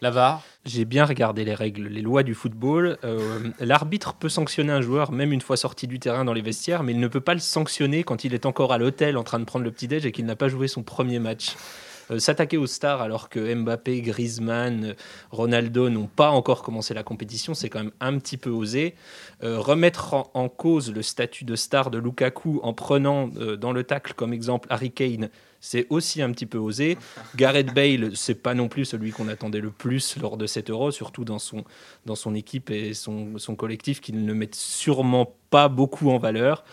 Lavar 0.00 0.42
J'ai 0.64 0.84
bien 0.84 1.04
regardé 1.04 1.44
les 1.44 1.54
règles, 1.54 1.86
les 1.86 2.02
lois 2.02 2.22
du 2.22 2.34
football. 2.34 2.98
Euh, 3.04 3.50
l'arbitre 3.60 4.14
peut 4.14 4.28
sanctionner 4.28 4.72
un 4.72 4.80
joueur 4.80 5.12
même 5.12 5.32
une 5.32 5.40
fois 5.40 5.56
sorti 5.56 5.86
du 5.86 6.00
terrain 6.00 6.24
dans 6.24 6.32
les 6.32 6.42
vestiaires, 6.42 6.82
mais 6.82 6.92
il 6.92 6.98
ne 6.98 7.08
peut 7.08 7.20
pas 7.20 7.34
le 7.34 7.40
sanctionner 7.40 8.02
quand 8.02 8.24
il 8.24 8.34
est 8.34 8.44
encore 8.44 8.72
à 8.72 8.78
l'hôtel 8.78 9.16
en 9.16 9.22
train 9.22 9.38
de 9.38 9.44
prendre 9.44 9.64
le 9.64 9.70
petit-déj 9.70 10.04
et 10.04 10.12
qu'il 10.12 10.26
n'a 10.26 10.36
pas 10.36 10.48
joué 10.48 10.66
son 10.66 10.82
premier 10.82 11.20
match. 11.20 11.54
Euh, 12.12 12.18
s'attaquer 12.18 12.56
aux 12.56 12.66
stars 12.66 13.02
alors 13.02 13.28
que 13.28 13.54
Mbappé, 13.54 14.02
Griezmann, 14.02 14.94
Ronaldo 15.30 15.88
n'ont 15.90 16.06
pas 16.06 16.30
encore 16.30 16.62
commencé 16.62 16.94
la 16.94 17.02
compétition, 17.02 17.54
c'est 17.54 17.68
quand 17.68 17.80
même 17.80 17.92
un 18.00 18.18
petit 18.18 18.36
peu 18.36 18.50
osé. 18.50 18.94
Euh, 19.42 19.58
remettre 19.58 20.14
en, 20.34 20.48
cause 20.48 20.92
le 20.92 21.02
statut 21.02 21.44
de 21.44 21.56
star 21.56 21.90
de 21.90 21.98
Lukaku 21.98 22.60
en 22.62 22.72
prenant 22.74 23.28
dans 23.28 23.72
le 23.72 23.84
tacle 23.84 24.12
comme 24.14 24.32
exemple 24.32 24.68
Harry 24.70 24.90
Kane, 24.90 25.30
c'est 25.60 25.86
aussi 25.88 26.20
un 26.20 26.30
petit 26.32 26.44
peu 26.44 26.58
osé. 26.58 26.98
Gareth 27.36 27.72
Bale, 27.72 28.10
c'est 28.14 28.34
pas 28.34 28.52
non 28.52 28.68
plus 28.68 28.84
celui 28.84 29.12
qu'on 29.12 29.28
attendait 29.28 29.60
le 29.60 29.70
plus 29.70 30.18
lors 30.20 30.36
de 30.36 30.46
cet 30.46 30.68
Euro, 30.68 30.90
surtout 30.90 31.24
dans 31.24 31.38
son, 31.38 31.64
dans 32.04 32.16
son 32.16 32.34
équipe 32.34 32.70
et 32.70 32.92
son, 32.92 33.38
son 33.38 33.54
collectif 33.54 34.00
qu'ils 34.00 34.24
ne 34.24 34.34
mettent 34.34 34.56
sûrement 34.56 35.34
pas 35.50 35.68
beaucoup 35.68 36.10
en 36.10 36.18
valeur. 36.18 36.64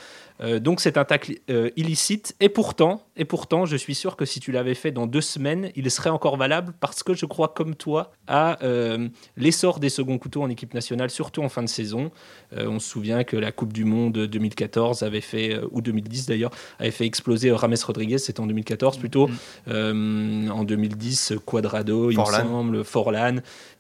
Euh, 0.42 0.60
donc 0.60 0.80
c'est 0.80 0.98
un 0.98 1.06
tacle 1.06 1.36
euh, 1.50 1.70
illicite. 1.76 2.36
Et 2.40 2.50
pourtant, 2.50 3.04
et 3.16 3.26
pourtant, 3.26 3.66
je 3.66 3.76
suis 3.76 3.96
sûr 3.96 4.16
que 4.16 4.26
si 4.26 4.40
tu 4.40 4.52
l'avais 4.52 4.76
fait 4.76 4.92
dans 4.92 5.08
deux 5.08 5.22
semaines, 5.22 5.72
il 5.76 5.90
serait 5.92 6.10
encore 6.10 6.38
valable 6.38 6.74
parce 6.80 7.04
que 7.04 7.14
je 7.14 7.26
crois 7.26 7.50
comme 7.50 7.76
toi 7.76 8.12
à 8.28 8.64
euh, 8.64 9.10
l'essor 9.38 9.80
des 9.80 9.90
seconds 9.90 10.18
couteaux 10.18 10.42
en 10.42 10.50
équipe 10.50 10.74
nationale, 10.74 11.10
surtout 11.10 11.44
en 11.44 11.50
fin 11.50 11.64
de 11.64 11.70
saison. 11.70 12.12
on 12.56 12.80
se 12.80 12.90
souvient 12.90 13.24
que 13.24 13.38
la 13.38 13.52
Coupe 13.52 13.74
du 13.74 13.86
Monde 13.86 14.14
2014 14.14 15.04
avait 15.04 15.22
fait, 15.22 15.60
ou 15.72 15.82
2010 15.82 16.28
d'ailleurs, 16.28 16.52
avait 16.80 16.92
fait 16.92 17.06
exploser 17.06 17.52
Rames 17.52 17.76
Rodriguez, 17.86 18.18
c'était 18.18 18.40
en 18.40 18.48
2014 18.48 18.98
plutôt. 18.98 19.30
Mm. 19.68 20.52
en 20.52 20.64
2010, 20.64 21.34
Quadrado, 21.46 22.12
il 22.12 22.20
me 22.20 22.26
semble, 22.26 22.84
Forlan 22.84 23.38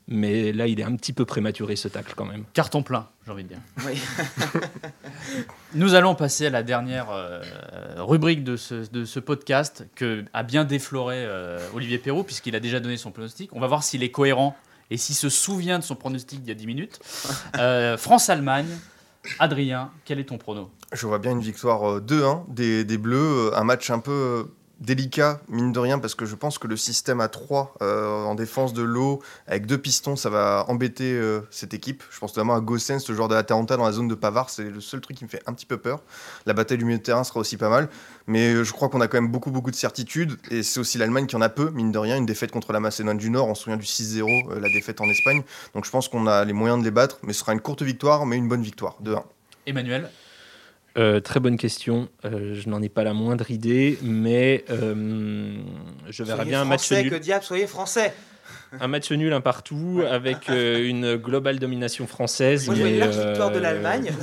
mais 0.10 0.52
là, 0.52 0.66
il 0.66 0.80
est 0.80 0.84
un 0.84 0.96
petit 0.96 1.14
peu 1.14 1.24
prématuré 1.24 1.76
ce 1.76 1.88
tacle 1.88 2.14
quand 2.16 2.26
même. 2.26 2.44
Carton 2.54 2.82
plein, 2.82 3.08
j'ai 3.26 3.32
envie 3.32 3.44
de 3.44 3.50
dire. 3.50 3.60
Nous 5.76 5.94
allons 5.94 6.16
passer 6.16 6.48
à 6.48 6.50
la 6.50 6.64
dernière 6.64 7.12
euh, 7.12 7.42
rubrique 7.98 8.44
de 8.44 8.58
ce, 8.58 8.90
de 8.90 9.06
ce, 9.06 9.20
podcast 9.20 9.86
que 9.94 10.26
a 10.34 10.42
bien 10.42 10.66
défloré 10.66 11.18
euh, 11.20 11.60
Olivier 11.76 12.00
Perrault, 12.00 12.24
puisqu'il 12.24 12.56
a 12.56 12.60
déjà 12.60 12.80
donné 12.80 12.98
son 12.98 13.12
pronostic. 13.12 13.52
On 13.54 13.60
va 13.60 13.68
voir 13.68 13.84
s'il 13.84 14.02
est 14.02 14.10
cohérent 14.10 14.58
et 14.90 14.98
s'il 14.98 15.16
se 15.16 15.30
souvient 15.30 15.78
de 15.78 15.84
son 15.84 15.96
pronostic 15.96 16.42
d'il 16.42 16.50
y 16.50 16.52
a 16.52 16.56
10 16.56 16.68
minutes. 16.68 17.00
Euh, 17.58 17.98
France-Allemagne. 17.98 18.68
Adrien, 19.38 19.92
quel 20.06 20.20
est 20.20 20.26
ton 20.26 20.38
prono? 20.38 20.72
Je 20.94 21.06
vois 21.06 21.20
bien 21.20 21.32
une 21.32 21.42
victoire 21.42 22.00
2-1 22.00 22.46
des, 22.48 22.86
des, 22.86 22.98
Bleus, 22.98 23.52
un 23.54 23.64
match 23.64 23.90
un 23.90 24.00
peu 24.00 24.50
délicat, 24.80 25.42
mine 25.50 25.72
de 25.72 25.80
rien, 25.80 26.00
parce 26.00 26.16
que 26.16 26.26
je 26.26 26.36
pense 26.36 26.58
que 26.58 26.68
le 26.68 26.78
système 26.78 27.20
à 27.22 27.28
3 27.28 27.76
euh, 27.82 28.24
en 28.24 28.36
défense 28.36 28.74
de 28.74 28.82
l'eau, 28.82 29.22
avec 29.48 29.66
deux 29.66 29.78
pistons, 29.78 30.16
ça 30.16 30.30
va 30.30 30.66
embêter 30.68 31.12
euh, 31.12 31.42
cette 31.52 31.74
équipe. 31.74 32.04
Je 32.10 32.20
pense 32.20 32.36
notamment 32.36 32.56
à 32.56 32.62
Gossens, 32.62 33.00
ce 33.00 33.14
joueur 33.14 33.28
de 33.28 33.36
Atalanta 33.36 33.78
dans 33.78 33.86
la 33.86 33.92
zone 33.92 34.08
de 34.08 34.16
Pavard, 34.16 34.50
c'est 34.50 34.70
le 34.70 34.82
seul 34.82 35.02
truc 35.02 35.18
qui 35.18 35.26
me 35.26 35.30
fait 35.30 35.42
un 35.48 35.54
petit 35.54 35.66
peu 35.66 35.78
peur. 35.78 36.02
La 36.46 36.54
bataille 36.54 36.78
du 36.78 36.86
milieu 36.86 36.98
de 36.98 37.04
terrain 37.04 37.24
sera 37.24 37.40
aussi 37.40 37.58
pas 37.58 37.70
mal, 37.70 37.90
mais 38.28 38.54
euh, 38.54 38.64
je 38.64 38.72
crois 38.72 38.90
qu'on 38.90 39.02
a 39.02 39.08
quand 39.08 39.18
même 39.18 39.32
beaucoup, 39.32 39.52
beaucoup 39.52 39.72
de 39.72 39.76
certitudes, 39.76 40.38
et 40.50 40.64
c'est 40.64 40.80
aussi 40.80 40.98
l'Allemagne 40.98 41.26
qui 41.26 41.36
en 41.36 41.42
a 41.42 41.50
peu, 41.50 41.70
mine 41.72 41.92
de 41.92 42.00
rien, 42.00 42.18
une 42.18 42.26
défaite 42.26 42.52
contre 42.52 42.72
la 42.72 42.80
Macédoine 42.80 43.18
du 43.18 43.30
Nord, 43.30 43.48
on 43.48 43.56
se 43.56 43.64
souvient 43.64 43.78
du 43.78 43.86
6-0, 43.86 44.60
la 44.60 44.70
défaite 44.70 45.02
en 45.02 45.10
Espagne, 45.10 45.44
donc 45.74 45.86
je 45.86 45.92
pense 45.92 46.08
qu'on 46.08 46.26
a 46.28 46.46
les 46.46 46.54
moyens 46.54 46.80
de 46.80 46.86
les 46.86 46.92
battre, 46.92 47.18
mais 47.24 47.34
ce 47.34 47.40
sera 47.40 47.54
une 47.54 47.62
courte 47.62 47.82
victoire, 47.82 48.26
mais 48.26 48.38
une 48.38 48.48
bonne 48.48 48.64
victoire, 48.64 48.96
de 49.02 49.14
1. 49.14 49.24
Emmanuel? 49.66 50.10
Euh, 51.00 51.22
très 51.22 51.40
bonne 51.40 51.58
question. 51.58 52.10
Euh, 52.26 52.56
je 52.56 52.68
n'en 52.68 52.82
ai 52.82 52.90
pas 52.90 53.04
la 53.04 53.14
moindre 53.14 53.50
idée, 53.52 53.98
mais 54.02 54.66
euh, 54.70 55.56
je 56.10 56.24
verrais 56.24 56.40
Soyez 56.40 56.52
bien 56.52 56.62
un 56.62 56.66
match 56.66 56.92
nul. 56.92 57.10
que 57.10 57.16
diable, 57.16 57.44
soyez 57.44 57.68
français. 57.68 58.14
Un 58.82 58.88
match 58.88 59.12
nul, 59.12 59.34
un 59.34 59.42
partout, 59.42 60.04
avec 60.08 60.48
une 60.48 61.16
globale 61.16 61.58
domination 61.58 62.06
française. 62.06 62.68
Moi, 62.68 62.76
je 62.76 62.82
une 62.82 62.88
mais, 62.88 62.98
large 62.98 63.18
victoire 63.18 63.52
de 63.52 63.60
l'Allemagne. 63.60 64.12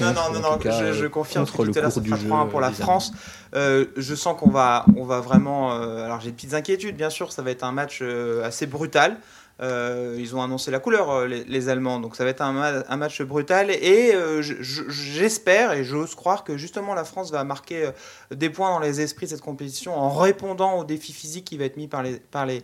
Non, 0.00 0.12
non, 0.12 0.32
non, 0.32 0.40
non, 0.40 0.58
cas, 0.58 0.92
je, 0.92 0.92
je 0.92 1.06
confirme 1.06 1.44
contre 1.44 1.64
le 1.64 1.72
tout 1.72 1.80
cours 1.80 2.00
du 2.00 2.10
jeu 2.10 2.28
3-1 2.28 2.48
pour 2.48 2.60
la 2.60 2.70
France. 2.70 3.12
Je 3.54 4.14
sens 4.14 4.38
qu'on 4.38 4.50
va, 4.50 4.84
on 4.96 5.04
va 5.04 5.20
vraiment. 5.20 5.72
alors, 5.72 6.20
j'ai 6.20 6.30
de 6.30 6.36
petites 6.36 6.54
inquiétudes, 6.54 6.96
bien 6.96 7.10
sûr. 7.10 7.32
Ça 7.32 7.42
va 7.42 7.50
être 7.50 7.64
un 7.64 7.72
match 7.72 8.02
assez 8.44 8.66
brutal. 8.66 9.16
Euh, 9.60 10.14
ils 10.18 10.36
ont 10.36 10.42
annoncé 10.42 10.70
la 10.70 10.78
couleur, 10.78 11.10
euh, 11.10 11.26
les, 11.26 11.68
Allemands. 11.68 11.98
Donc, 11.98 12.14
ça 12.14 12.22
va 12.22 12.30
être 12.30 12.42
un, 12.42 12.52
ma- 12.52 12.84
un 12.88 12.96
match 12.96 13.22
brutal. 13.22 13.70
Et 13.70 14.14
euh, 14.14 14.40
je- 14.40 14.54
je- 14.60 14.88
j'espère 14.88 15.72
et 15.72 15.82
j'ose 15.82 16.14
croire 16.14 16.44
que 16.44 16.56
justement 16.56 16.94
la 16.94 17.04
France 17.04 17.32
va 17.32 17.42
marquer 17.42 17.90
des 18.30 18.50
points 18.50 18.70
dans 18.70 18.78
les 18.78 19.00
esprits 19.00 19.26
de 19.26 19.30
cette 19.30 19.40
compétition 19.40 19.98
en 19.98 20.10
répondant 20.10 20.78
au 20.78 20.84
défi 20.84 21.12
physique 21.12 21.44
qui 21.44 21.56
va 21.58 21.64
être 21.64 21.76
mis 21.76 21.88
par 21.88 22.04
les, 22.04 22.20
par 22.20 22.46
les, 22.46 22.62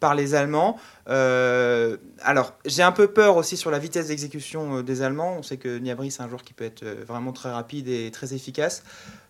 par 0.00 0.16
les 0.16 0.34
Allemands. 0.34 0.76
Alors, 1.06 2.54
j'ai 2.66 2.82
un 2.82 2.92
peu 2.92 3.06
peur 3.06 3.36
aussi 3.36 3.56
sur 3.56 3.70
la 3.70 3.78
vitesse 3.78 4.08
d'exécution 4.08 4.82
des 4.82 5.02
Allemands. 5.02 5.36
On 5.38 5.42
sait 5.44 5.56
que 5.56 5.78
Niabri, 5.78 6.10
c'est 6.10 6.22
un 6.22 6.28
joueur 6.28 6.42
qui 6.42 6.52
peut 6.52 6.64
être 6.64 6.84
vraiment 7.06 7.32
très 7.32 7.52
rapide 7.52 7.86
et 7.88 8.10
très 8.10 8.34
efficace. 8.34 8.82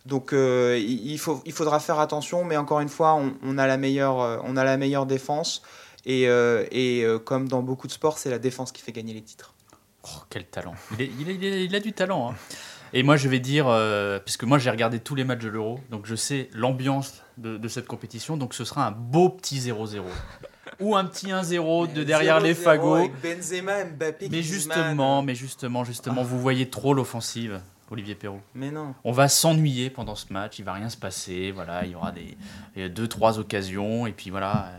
Donc, 0.06 0.30
il, 0.32 1.18
faut, 1.18 1.42
il 1.44 1.52
faudra 1.52 1.80
faire 1.80 2.00
attention. 2.00 2.44
Mais 2.44 2.56
encore 2.56 2.80
une 2.80 2.88
fois, 2.88 3.20
on, 3.42 3.58
a, 3.58 3.66
la 3.66 3.76
meilleure, 3.76 4.40
on 4.44 4.56
a 4.56 4.64
la 4.64 4.78
meilleure 4.78 5.04
défense. 5.06 5.62
Et, 6.06 6.28
euh, 6.28 6.66
et 6.70 7.02
euh, 7.04 7.18
comme 7.18 7.48
dans 7.48 7.62
beaucoup 7.62 7.86
de 7.86 7.92
sports, 7.92 8.18
c'est 8.18 8.30
la 8.30 8.38
défense 8.38 8.72
qui 8.72 8.82
fait 8.82 8.92
gagner 8.92 9.14
les 9.14 9.22
titres. 9.22 9.54
Oh, 10.04 10.22
quel 10.28 10.44
talent. 10.44 10.74
Il, 10.98 11.02
est- 11.02 11.10
il 11.18 11.30
est- 11.30 11.34
il 11.34 11.44
est- 11.44 11.64
il 11.64 11.74
a 11.74 11.80
du 11.80 11.92
talent. 11.92 12.30
hein. 12.32 12.34
Et 12.92 13.02
moi, 13.02 13.16
je 13.16 13.28
vais 13.28 13.40
dire, 13.40 13.66
euh, 13.66 14.20
puisque 14.20 14.44
moi 14.44 14.58
j'ai 14.58 14.70
regardé 14.70 15.00
tous 15.00 15.14
les 15.16 15.24
matchs 15.24 15.40
de 15.42 15.48
l'Euro, 15.48 15.80
donc 15.90 16.06
je 16.06 16.14
sais 16.14 16.48
l'ambiance 16.52 17.22
de, 17.38 17.56
de 17.56 17.68
cette 17.68 17.86
compétition, 17.88 18.36
donc 18.36 18.54
ce 18.54 18.64
sera 18.64 18.86
un 18.86 18.90
beau 18.92 19.30
petit 19.30 19.58
0-0. 19.58 20.04
Ou 20.80 20.94
un 20.94 21.04
petit 21.04 21.32
1-0 21.32 21.92
de 21.92 22.04
derrière 22.04 22.38
les 22.40 22.52
0-0 22.54 22.62
fagots. 22.62 22.94
avec 22.96 23.12
Benzema, 23.20 23.84
Mbappé, 23.84 24.28
Mais 24.30 24.42
justement, 24.42 25.22
mais 25.22 25.34
justement, 25.34 25.82
justement, 25.84 26.22
vous 26.22 26.38
voyez 26.40 26.68
trop 26.70 26.94
l'offensive, 26.94 27.60
Olivier 27.90 28.14
Perrault. 28.14 28.40
Mais 28.54 28.70
non. 28.70 28.94
On 29.04 29.12
va 29.12 29.28
s'ennuyer 29.28 29.90
pendant 29.90 30.14
ce 30.14 30.32
match, 30.32 30.58
il 30.60 30.64
va 30.64 30.74
rien 30.74 30.88
se 30.88 30.96
passer, 30.96 31.50
voilà, 31.50 31.84
il 31.84 31.92
y 31.92 31.94
aura 31.96 32.12
des, 32.12 32.88
deux 32.90 33.08
trois 33.08 33.38
occasions 33.40 34.06
et 34.06 34.12
puis 34.12 34.30
voilà, 34.30 34.70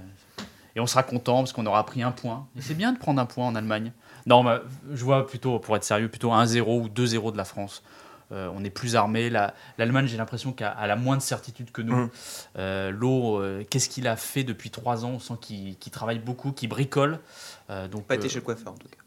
et 0.76 0.80
on 0.80 0.88
sera 0.88 1.04
content 1.04 1.38
parce 1.38 1.54
qu'on 1.54 1.66
aura 1.66 1.86
pris 1.86 2.04
un 2.04 2.12
point. 2.12 2.48
Et 2.58 2.62
c'est 2.62 2.74
bien 2.74 2.92
de 2.94 2.98
prendre 3.00 3.22
un 3.22 3.26
point 3.26 3.46
en 3.48 3.56
Allemagne. 3.56 3.92
Non, 4.26 4.44
je 4.94 5.04
vois 5.04 5.26
plutôt, 5.28 5.60
pour 5.60 5.76
être 5.76 5.84
sérieux, 5.84 6.10
plutôt 6.10 6.32
1-0 6.32 6.62
ou 6.82 6.88
2-0 6.90 7.32
de 7.32 7.38
la 7.38 7.46
France. 7.46 7.84
Euh, 8.32 8.50
on 8.56 8.64
est 8.64 8.72
plus 8.72 8.96
armé. 8.96 9.30
La- 9.30 9.54
L'Allemagne, 9.78 10.08
j'ai 10.08 10.18
l'impression 10.18 10.52
qu'elle 10.52 10.74
a 10.76 10.88
la 10.88 10.96
moins 10.96 11.16
de 11.16 11.22
certitude 11.22 11.72
que 11.72 11.84
nous. 11.84 11.96
Mhm. 11.96 12.10
Euh, 12.58 12.90
L'eau, 12.92 13.40
euh, 13.40 13.64
qu'est-ce 13.70 13.88
qu'il 13.88 14.08
a 14.08 14.16
fait 14.16 14.44
depuis 14.44 14.72
trois 14.72 15.06
ans? 15.06 15.12
On 15.16 15.20
sent 15.20 15.36
qu'il 15.42 15.76
travaille 15.92 16.18
beaucoup, 16.20 16.52
qu'il 16.52 16.68
bricole. 16.70 17.20
Euh, 17.70 17.88
donc, 17.88 18.06
Pas 18.06 18.16
été 18.16 18.26
euh, 18.26 18.30
chez 18.30 18.36
le 18.40 18.42
coiffeur 18.42 18.74
en 18.74 18.78
tout 18.78 18.88
cas. 18.88 18.98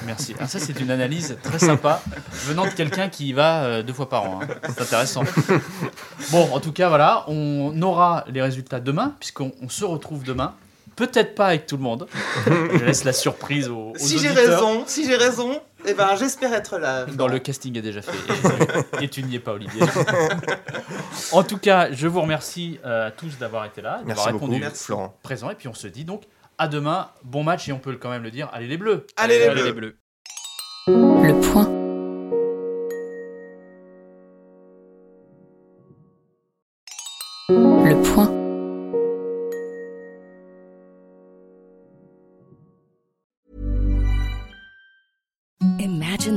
Merci. 0.04 0.34
Ah, 0.40 0.48
ça, 0.48 0.58
c'est 0.58 0.80
une 0.80 0.90
analyse 0.90 1.38
très 1.44 1.60
sympa 1.60 2.02
venant 2.32 2.64
de 2.64 2.70
quelqu'un 2.72 3.08
qui 3.08 3.28
y 3.28 3.32
va 3.32 3.62
euh, 3.62 3.82
deux 3.84 3.92
fois 3.92 4.08
par 4.08 4.24
an. 4.24 4.40
hein. 4.42 4.48
C'est 4.64 4.80
intéressant. 4.82 5.22
Bon, 6.32 6.52
en 6.52 6.58
tout 6.58 6.72
cas, 6.72 6.88
voilà, 6.88 7.24
on 7.28 7.80
aura 7.82 8.24
les 8.26 8.42
résultats 8.42 8.80
demain, 8.80 9.14
puisqu'on 9.20 9.52
on 9.62 9.68
se 9.68 9.84
retrouve 9.84 10.24
demain. 10.24 10.54
Peut-être 10.96 11.34
pas 11.34 11.46
avec 11.46 11.66
tout 11.66 11.76
le 11.76 11.82
monde. 11.82 12.06
Je 12.46 12.84
laisse 12.84 13.04
la 13.04 13.12
surprise 13.12 13.68
aux, 13.68 13.90
aux 13.90 13.94
Si 13.96 14.18
j'ai 14.18 14.28
raison, 14.30 14.84
si 14.86 15.06
j'ai 15.06 15.16
raison, 15.16 15.60
eh 15.86 15.94
ben, 15.94 16.14
j'espère 16.16 16.52
être 16.52 16.78
là. 16.78 17.06
Dans 17.06 17.26
le 17.28 17.38
casting 17.38 17.76
est 17.78 17.82
déjà 17.82 18.02
fait. 18.02 18.12
Et, 19.00 19.04
et 19.04 19.08
tu 19.08 19.22
n'y 19.22 19.36
es 19.36 19.38
pas, 19.38 19.52
Olivier. 19.52 19.80
En 21.32 21.42
tout 21.42 21.58
cas, 21.58 21.90
je 21.92 22.06
vous 22.08 22.20
remercie 22.20 22.78
euh, 22.84 23.08
à 23.08 23.10
tous 23.10 23.38
d'avoir 23.38 23.64
été 23.64 23.80
là, 23.82 24.00
d'avoir 24.06 24.26
répondu 24.26 24.58
Merci. 24.60 24.84
Florent. 24.84 25.16
présent. 25.22 25.50
Et 25.50 25.54
puis 25.54 25.68
on 25.68 25.74
se 25.74 25.86
dit 25.86 26.04
donc 26.04 26.22
à 26.58 26.68
demain. 26.68 27.08
Bon 27.24 27.42
match 27.42 27.68
et 27.68 27.72
on 27.72 27.78
peut 27.78 27.96
quand 27.96 28.10
même 28.10 28.22
le 28.22 28.30
dire. 28.30 28.48
Allez 28.52 28.66
les 28.66 28.76
bleus 28.76 29.06
Allez, 29.16 29.38
les 29.38 29.44
Allez, 29.46 29.54
bleus. 29.54 29.64
les 29.64 29.72
bleus. 29.72 29.96
Le 30.86 31.40
point. 31.40 31.68
Le 37.48 38.02
point. 38.14 38.39